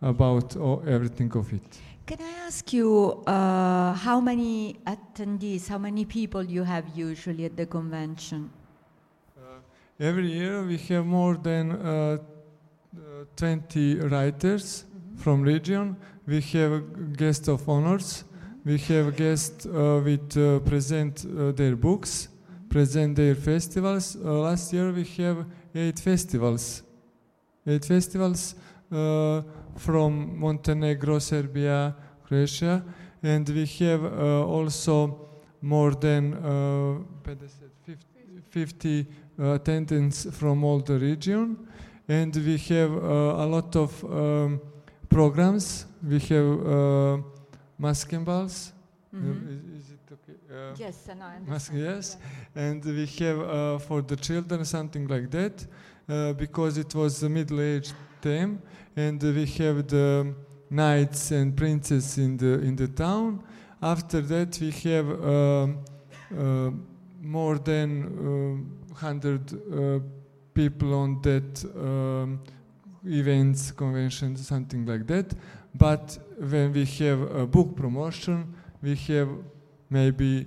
about 0.00 0.56
everything 0.86 1.30
of 1.36 1.52
it. 1.52 1.62
Can 2.06 2.18
I 2.20 2.46
ask 2.46 2.70
you 2.72 3.22
how 3.26 4.20
many 4.20 4.76
attendees, 4.86 5.68
how 5.68 5.78
many 5.78 6.04
people 6.04 6.42
you 6.42 6.62
have 6.62 6.84
usually 6.94 7.46
at 7.46 7.56
the 7.56 7.64
convention? 7.64 8.50
Every 10.00 10.26
year 10.32 10.64
we 10.64 10.76
have 10.88 11.06
more 11.06 11.36
than 11.36 11.70
uh, 11.70 12.18
uh, 12.96 13.24
20 13.36 14.00
writers 14.00 14.86
from 15.16 15.42
region. 15.42 15.96
We 16.26 16.40
have 16.40 17.16
guests 17.16 17.46
of 17.46 17.68
honors. 17.68 18.24
We 18.64 18.78
have 18.78 19.16
guests 19.16 19.66
uh, 19.66 20.02
with 20.04 20.36
uh, 20.36 20.58
present 20.60 21.24
uh, 21.24 21.52
their 21.52 21.76
books, 21.76 22.26
present 22.68 23.14
their 23.14 23.36
festivals. 23.36 24.16
Uh, 24.16 24.32
last 24.40 24.72
year 24.72 24.90
we 24.90 25.04
have 25.18 25.46
eight 25.76 26.00
festivals. 26.00 26.82
Eight 27.64 27.84
festivals 27.84 28.56
uh, 28.90 29.42
from 29.76 30.40
Montenegro, 30.40 31.20
Serbia, 31.20 31.94
Croatia, 32.26 32.82
and 33.22 33.48
we 33.48 33.64
have 33.64 34.04
uh, 34.04 34.44
also 34.44 35.28
more 35.62 35.92
than 35.92 36.34
uh, 36.34 36.98
50, 38.50 39.06
50 39.36 39.96
uh, 39.96 40.30
from 40.32 40.64
all 40.64 40.80
the 40.80 40.98
region, 40.98 41.56
and 42.08 42.34
we 42.36 42.56
have 42.58 42.92
uh, 42.92 43.44
a 43.44 43.46
lot 43.46 43.74
of 43.76 44.04
um, 44.04 44.60
programs. 45.08 45.86
We 46.02 46.18
have 46.20 46.66
uh. 46.66 47.22
Mhm. 49.14 49.30
Uh, 49.46 49.50
is, 49.50 49.84
is 49.84 49.90
it 49.90 50.12
okay? 50.12 50.36
Uh, 50.50 50.74
Yes, 50.78 51.08
and 51.08 51.22
I 51.22 51.38
Mask, 51.50 51.72
yes, 51.74 52.16
and 52.54 52.84
we 52.84 53.06
have 53.06 53.38
uh, 53.40 53.78
for 53.78 54.02
the 54.02 54.16
children 54.16 54.64
something 54.64 55.06
like 55.08 55.30
that 55.30 55.66
uh, 56.08 56.32
because 56.32 56.78
it 56.78 56.94
was 56.94 57.22
a 57.22 57.28
middle-aged 57.28 57.94
theme, 58.20 58.58
and 58.96 59.22
we 59.22 59.46
have 59.46 59.86
the 59.86 60.34
knights 60.70 61.30
and 61.30 61.56
princes 61.56 62.18
in 62.18 62.36
the 62.36 62.60
in 62.68 62.76
the 62.76 62.88
town. 62.88 63.42
After 63.80 64.20
that, 64.22 64.58
we 64.60 64.70
have 64.90 65.06
um, 65.22 65.78
more 67.22 67.58
than 67.58 67.90
uh, 68.94 68.98
hundred 68.98 69.52
uh, 69.52 70.00
people 70.54 70.94
on 70.94 71.20
that 71.22 71.64
um, 71.76 72.40
events, 73.04 73.72
conventions, 73.72 74.46
something 74.46 74.86
like 74.86 75.06
that. 75.06 75.34
But 75.74 76.18
when 76.38 76.72
we 76.72 76.84
have 76.84 77.20
a 77.34 77.46
book 77.46 77.76
promotion, 77.76 78.54
we 78.80 78.94
have 78.94 79.28
maybe 79.90 80.46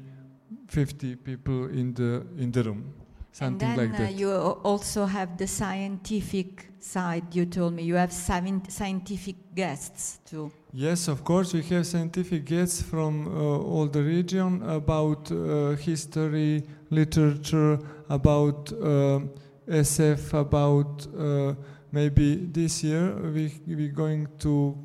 50 0.68 1.16
people 1.18 1.66
in 1.68 1.94
the 1.94 2.26
in 2.38 2.52
the 2.52 2.64
room, 2.64 2.94
something 3.32 3.68
and 3.70 3.80
then 3.80 3.92
like 3.92 4.00
uh, 4.00 4.04
that. 4.04 4.14
you 4.14 4.32
also 4.32 5.06
have 5.06 5.38
the 5.38 5.48
scientific 5.48 6.70
side. 6.80 7.36
You 7.36 7.46
told 7.46 7.74
me 7.74 7.84
you 7.84 7.96
have 7.96 8.12
seven 8.12 8.68
scientific 8.70 9.36
guests 9.56 10.20
too. 10.26 10.52
Yes, 10.74 11.08
of 11.08 11.24
course, 11.24 11.54
we 11.54 11.62
have 11.64 11.88
scientific 11.88 12.46
guests 12.46 12.82
from 12.82 13.28
uh, 13.28 13.40
all 13.40 13.88
the 13.88 14.04
region 14.04 14.62
about 14.64 15.32
uh, 15.32 15.72
history, 15.76 16.64
literature, 16.90 17.80
about 18.10 18.72
uh, 18.74 19.22
SF, 19.68 20.34
about 20.34 21.08
uh, 21.18 21.56
maybe 21.92 22.36
this 22.36 22.84
year 22.84 23.16
we 23.16 23.52
we 23.66 23.88
going 23.88 24.28
to. 24.40 24.78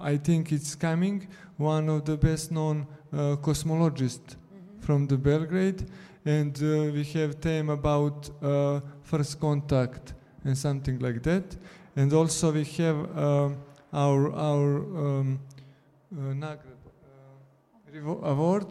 I 0.00 0.16
think 0.18 0.52
it's 0.52 0.74
coming 0.74 1.28
one 1.56 1.88
of 1.88 2.04
the 2.04 2.16
best 2.16 2.50
known 2.52 2.86
uh, 3.12 3.36
cosmologists 3.36 4.36
from 4.80 5.06
the 5.06 5.16
Belgrade, 5.16 5.86
and 6.24 6.56
uh, 6.62 6.92
we 6.92 7.04
have 7.14 7.36
theme 7.36 7.70
about 7.70 8.28
uh, 8.42 8.80
first 9.02 9.40
contact 9.40 10.14
and 10.44 10.58
something 10.58 10.98
like 10.98 11.22
that, 11.22 11.56
and 11.96 12.12
also 12.12 12.52
we 12.52 12.64
have. 12.64 13.56
Our 13.94 14.32
our 14.34 14.76
um, 14.96 15.38
uh, 16.18 16.46
uh, 16.46 18.28
award. 18.28 18.66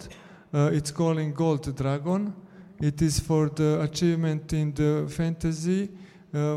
Uh, 0.54 0.70
it's 0.74 0.92
calling 0.92 1.34
Gold 1.34 1.76
Dragon. 1.76 2.34
It 2.82 3.02
is 3.02 3.20
for 3.20 3.50
the 3.50 3.82
achievement 3.82 4.52
in 4.54 4.74
the 4.74 5.08
fantasy 5.10 5.90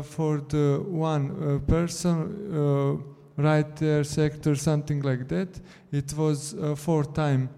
for 0.03 0.41
the 0.49 0.83
one 0.85 1.61
person, 1.67 3.03
writer, 3.37 4.03
actor, 4.17 4.55
something 4.55 5.01
like 5.01 5.27
that. 5.29 5.59
It 5.91 6.13
was 6.17 6.53
uh, 6.55 6.75
four 6.75 7.05
time 7.05 7.49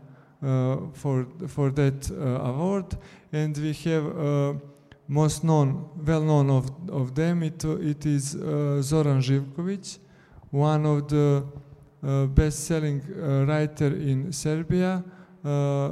uh, 0.44 0.78
for 0.94 1.26
for 1.48 1.72
that 1.72 2.12
uh, 2.12 2.50
award, 2.50 2.98
and 3.34 3.58
we 3.58 3.74
have 3.74 4.60
most 5.08 5.44
known, 5.44 5.90
well 6.06 6.22
known 6.22 6.50
of 6.50 6.70
of 6.90 7.16
them. 7.16 7.44
It 7.44 7.64
it 7.66 8.06
is 8.06 8.38
Zoran 8.82 9.22
Živković 9.22 10.00
one 10.52 10.86
of 10.86 11.08
the 11.08 11.44
uh, 12.02 12.26
best-selling 12.26 13.02
uh, 13.02 13.46
writer 13.46 13.88
in 13.88 14.32
Serbia. 14.32 15.04
Uh, 15.44 15.50
uh, 15.50 15.92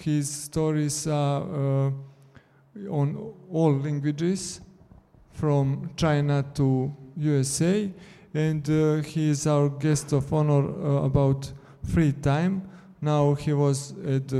his 0.00 0.28
stories 0.28 1.06
are 1.06 1.42
uh, 1.42 1.90
on 2.90 3.32
all 3.50 3.78
languages, 3.78 4.60
from 5.32 5.90
China 5.96 6.44
to 6.54 6.94
USA, 7.16 7.90
and 8.34 8.68
uh, 8.68 8.96
he 8.96 9.30
is 9.30 9.46
our 9.46 9.68
guest 9.68 10.12
of 10.12 10.32
honor 10.32 11.04
about 11.04 11.50
free 11.82 12.12
time. 12.12 12.68
Now 13.00 13.34
he 13.34 13.52
was 13.52 13.94
at 14.06 14.32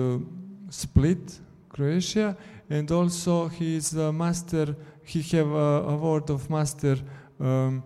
Split, 0.70 1.40
Croatia, 1.68 2.36
and 2.70 2.90
also 2.90 3.49
he 3.49 3.76
is 3.76 3.95
a 3.95 4.12
master. 4.12 4.76
He 5.05 5.22
have 5.36 5.51
a 5.51 5.84
award 5.88 6.30
of 6.30 6.49
master. 6.49 6.97
Um, 7.40 7.82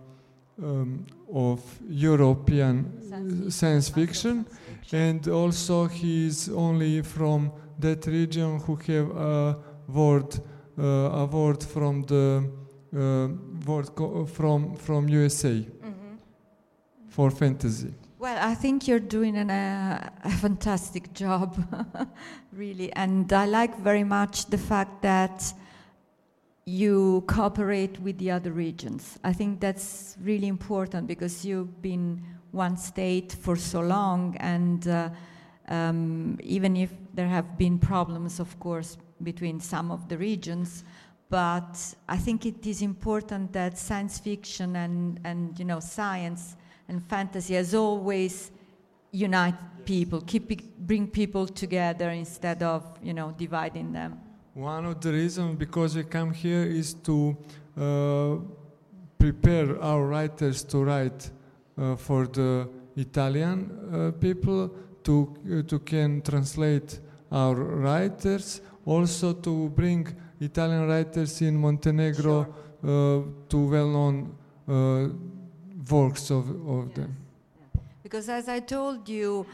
um, 0.63 1.05
of 1.33 1.61
European 1.87 2.85
uh, 3.47 3.49
science 3.49 3.89
fiction, 3.89 4.45
and 4.91 5.27
also 5.27 5.87
he 5.87 6.27
is 6.27 6.49
only 6.49 7.01
from 7.01 7.51
that 7.79 8.05
region 8.07 8.59
who 8.59 8.75
have 8.75 9.09
a 9.15 9.57
word, 9.87 10.39
uh, 10.77 10.83
award 10.83 11.63
from 11.63 12.03
the 12.03 12.49
uh, 12.95 14.25
from 14.25 14.75
from 14.75 15.09
USA 15.09 15.65
for 17.09 17.31
fantasy. 17.31 17.93
Well, 18.19 18.37
I 18.41 18.53
think 18.53 18.85
you're 18.85 18.99
doing 18.99 19.37
an, 19.37 19.49
uh, 19.49 20.09
a 20.25 20.29
fantastic 20.29 21.13
job, 21.13 21.55
really. 22.51 22.91
And 22.91 23.31
I 23.31 23.45
like 23.45 23.77
very 23.79 24.03
much 24.03 24.47
the 24.47 24.57
fact 24.57 25.01
that 25.03 25.53
you 26.69 27.23
cooperate 27.25 27.99
with 27.99 28.17
the 28.19 28.29
other 28.29 28.51
regions. 28.51 29.17
I 29.23 29.33
think 29.33 29.59
that's 29.59 30.15
really 30.21 30.47
important 30.47 31.07
because 31.07 31.43
you've 31.43 31.81
been 31.81 32.21
one 32.51 32.77
state 32.77 33.33
for 33.33 33.55
so 33.55 33.81
long, 33.81 34.35
and 34.39 34.87
uh, 34.87 35.09
um, 35.67 36.37
even 36.43 36.77
if 36.77 36.91
there 37.13 37.27
have 37.27 37.57
been 37.57 37.79
problems, 37.79 38.39
of 38.39 38.59
course, 38.59 38.97
between 39.23 39.59
some 39.59 39.89
of 39.89 40.07
the 40.09 40.17
regions, 40.17 40.83
but 41.29 41.95
I 42.07 42.17
think 42.17 42.45
it 42.45 42.65
is 42.65 42.81
important 42.81 43.51
that 43.53 43.77
science 43.77 44.19
fiction 44.19 44.75
and, 44.75 45.19
and 45.23 45.57
you 45.59 45.65
know 45.65 45.79
science 45.79 46.55
and 46.87 47.03
fantasy 47.03 47.55
has 47.55 47.73
always 47.73 48.51
unite 49.11 49.85
people, 49.85 50.21
keep 50.21 50.77
bring 50.79 51.07
people 51.07 51.47
together 51.47 52.11
instead 52.11 52.61
of 52.61 52.83
you 53.01 53.13
know 53.13 53.33
dividing 53.37 53.91
them. 53.91 54.19
One 54.53 54.85
of 54.85 54.99
the 54.99 55.11
reasons 55.11 55.57
because 55.57 55.95
we 55.95 56.03
come 56.03 56.33
here 56.33 56.63
is 56.63 56.93
to 57.05 57.37
uh, 57.77 58.37
prepare 59.17 59.81
our 59.81 60.05
writers 60.07 60.63
to 60.63 60.83
write 60.83 61.29
uh, 61.77 61.95
for 61.95 62.27
the 62.27 62.67
Italian 62.95 63.69
uh, 63.93 64.11
people 64.19 64.69
to 65.03 65.33
uh, 65.45 65.61
to 65.67 65.79
can 65.79 66.21
translate 66.21 66.99
our 67.31 67.55
writers, 67.55 68.61
also 68.85 69.33
to 69.33 69.69
bring 69.69 70.07
Italian 70.39 70.87
writers 70.87 71.41
in 71.41 71.55
Montenegro 71.55 72.41
uh, 72.41 73.21
to 73.49 73.57
well-known 73.69 74.35
uh, 74.67 75.09
works 75.91 76.31
of, 76.31 76.49
of 76.67 76.93
them. 76.95 77.15
Because 78.01 78.29
as 78.29 78.49
I 78.49 78.59
told 78.59 79.07
you, 79.07 79.45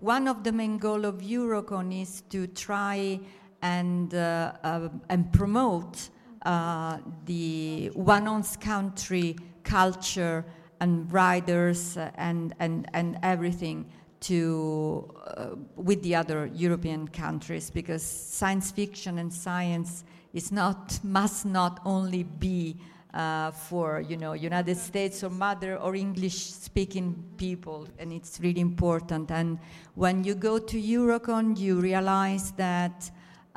one 0.00 0.28
of 0.28 0.44
the 0.44 0.52
main 0.52 0.78
goal 0.78 1.04
of 1.04 1.22
Eurocon 1.22 2.02
is 2.02 2.22
to 2.28 2.46
try 2.48 3.18
and 3.62 4.14
uh, 4.14 4.52
uh, 4.64 4.88
and 5.08 5.32
promote 5.32 6.10
uh, 6.44 6.98
the 7.26 7.90
one 7.94 8.28
own 8.28 8.42
country 8.60 9.36
culture 9.62 10.44
and 10.80 11.10
riders 11.12 11.96
and 12.16 12.54
and 12.58 12.88
and 12.92 13.18
everything 13.22 13.86
to 14.20 15.08
uh, 15.26 15.50
with 15.76 16.02
the 16.02 16.14
other 16.14 16.46
European 16.54 17.08
countries 17.08 17.70
because 17.70 18.02
science 18.02 18.70
fiction 18.70 19.18
and 19.18 19.32
science 19.32 20.04
is 20.32 20.52
not 20.52 20.98
must 21.04 21.44
not 21.44 21.80
only 21.84 22.22
be 22.22 22.76
uh, 23.14 23.50
for 23.50 24.00
you 24.00 24.16
know 24.16 24.32
United 24.32 24.76
States 24.76 25.22
or 25.22 25.30
mother 25.30 25.76
or 25.76 25.94
English 25.94 26.50
speaking 26.50 27.14
people 27.36 27.86
and 27.98 28.12
it's 28.12 28.40
really 28.40 28.60
important. 28.60 29.30
And 29.30 29.58
when 29.94 30.24
you 30.24 30.34
go 30.34 30.58
to 30.58 30.80
Eurocon 30.80 31.58
you 31.58 31.80
realize 31.80 32.52
that 32.52 33.10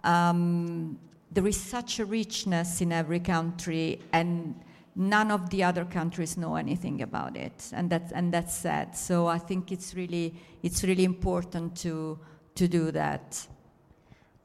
um, 0.05 0.97
there 1.31 1.47
is 1.47 1.59
such 1.59 1.99
a 1.99 2.05
richness 2.05 2.81
in 2.81 2.91
every 2.91 3.19
country 3.19 3.99
and 4.13 4.55
none 4.95 5.31
of 5.31 5.49
the 5.49 5.63
other 5.63 5.83
countries 5.85 6.37
know 6.37 6.55
anything 6.55 7.01
about 7.01 7.35
it 7.35 7.69
and 7.73 7.89
that's 7.89 8.11
and 8.13 8.33
that's 8.33 8.53
sad 8.53 8.95
so 8.95 9.27
I 9.27 9.37
think 9.37 9.71
it's 9.71 9.93
really 9.93 10.33
it's 10.63 10.83
really 10.83 11.03
important 11.03 11.75
to 11.77 12.17
to 12.55 12.67
do 12.67 12.91
that 12.91 13.47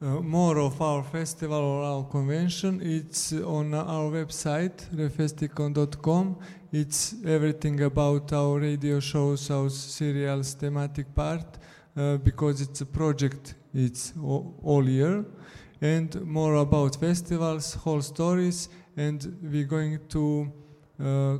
uh, 0.03 0.19
more 0.19 0.57
of 0.57 0.81
our 0.81 1.03
festival 1.03 1.59
or 1.59 1.83
our 1.83 2.03
convention, 2.05 2.81
it's 2.83 3.33
on 3.33 3.71
our 3.75 4.09
website, 4.09 4.89
refesticon.com. 4.95 6.37
It's 6.71 7.13
everything 7.23 7.79
about 7.83 8.33
our 8.33 8.59
radio 8.59 8.99
shows, 8.99 9.51
our 9.51 9.69
serials, 9.69 10.55
thematic 10.55 11.13
part, 11.13 11.59
uh, 11.95 12.17
because 12.17 12.61
it's 12.61 12.81
a 12.81 12.85
project, 12.87 13.53
it's 13.75 14.13
all, 14.19 14.55
all 14.63 14.89
year. 14.89 15.23
And 15.81 16.23
more 16.25 16.55
about 16.55 16.95
festivals, 16.95 17.73
whole 17.73 18.01
stories, 18.01 18.69
and 18.95 19.37
we're 19.41 19.65
going 19.65 19.99
to 20.09 20.51
uh, 20.99 21.37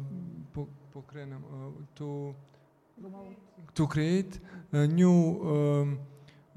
uh, 0.56 1.72
to 1.96 2.36
to 3.76 3.88
create 3.88 4.39
a 4.72 4.88
new 4.88 5.12
um, 5.46 6.00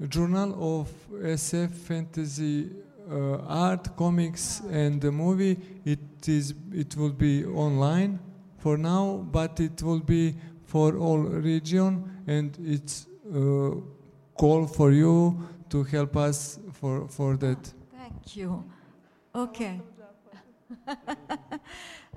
journal 0.09 0.79
of 0.79 0.89
SF 1.11 1.71
fantasy 1.71 2.69
uh, 3.09 3.37
art, 3.47 3.95
comics, 3.95 4.61
and 4.71 4.99
the 4.99 5.11
movie. 5.11 5.57
It 5.85 6.27
is. 6.27 6.53
It 6.73 6.95
will 6.97 7.13
be 7.13 7.45
online 7.45 8.19
for 8.57 8.77
now, 8.77 9.25
but 9.31 9.59
it 9.59 9.83
will 9.83 9.99
be 9.99 10.35
for 10.63 10.97
all 10.97 11.19
region, 11.19 12.03
and 12.25 12.57
it's 12.63 13.05
uh, 13.33 13.75
call 14.37 14.67
for 14.67 14.91
you 14.91 15.35
to 15.69 15.83
help 15.83 16.15
us 16.15 16.59
for 16.73 17.07
for 17.07 17.37
that. 17.37 17.73
Thank 17.97 18.35
you. 18.35 18.63
Ok. 19.33 19.61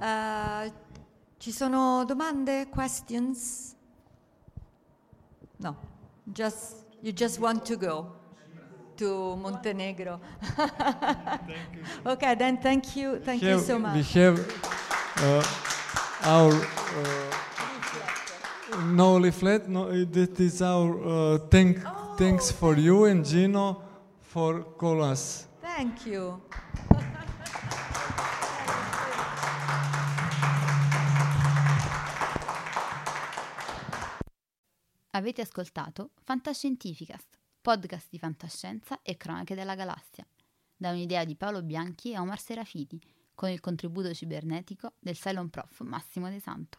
Eh, 0.00 0.72
ci 1.38 1.52
sono 1.52 2.04
domande? 2.04 2.66
Questions? 2.70 3.74
No. 5.58 5.76
Just 6.32 6.84
you 7.02 7.12
just 7.12 7.38
want 7.38 7.64
to 7.64 7.76
go 7.76 8.06
to 8.96 9.36
Montenegro. 9.36 10.20
okay, 12.06 12.34
then 12.36 12.58
thank 12.58 12.96
you. 12.96 13.18
Thank 13.24 13.42
you 13.42 13.50
have- 13.50 13.64
so 13.64 13.76
We 13.76 13.82
much. 13.82 14.12
have 14.14 14.38
uh, 15.22 15.42
our 16.24 16.52
uh, 16.52 17.34
no 18.92 19.18
leaflet. 19.18 19.68
No, 19.68 19.84
uh, 19.88 20.04
that 20.12 20.40
is 20.40 20.60
our 20.62 21.34
uh, 21.34 21.38
thank 21.50 21.78
thanks 22.18 22.50
for 22.50 22.76
you 22.76 23.04
and 23.04 23.24
Gino 23.24 23.80
for 24.18 24.74
call 24.74 25.02
us. 25.02 25.46
Thank 25.60 26.04
you. 26.04 26.42
Avete 35.10 35.42
ascoltato 35.42 36.10
Fantascientificast, 36.24 37.38
podcast 37.60 38.08
di 38.10 38.18
fantascienza 38.18 39.00
e 39.02 39.16
cronache 39.16 39.54
della 39.54 39.76
galassia, 39.76 40.26
da 40.76 40.90
un'idea 40.90 41.24
di 41.24 41.36
Paolo 41.36 41.62
Bianchi 41.62 42.12
e 42.12 42.18
Omar 42.18 42.40
Serafiti, 42.40 43.00
con 43.34 43.48
il 43.48 43.60
contributo 43.60 44.12
cibernetico 44.12 44.94
del 44.98 45.16
Cylon 45.16 45.50
Prof 45.50 45.82
Massimo 45.82 46.28
De 46.28 46.40
Santo. 46.40 46.78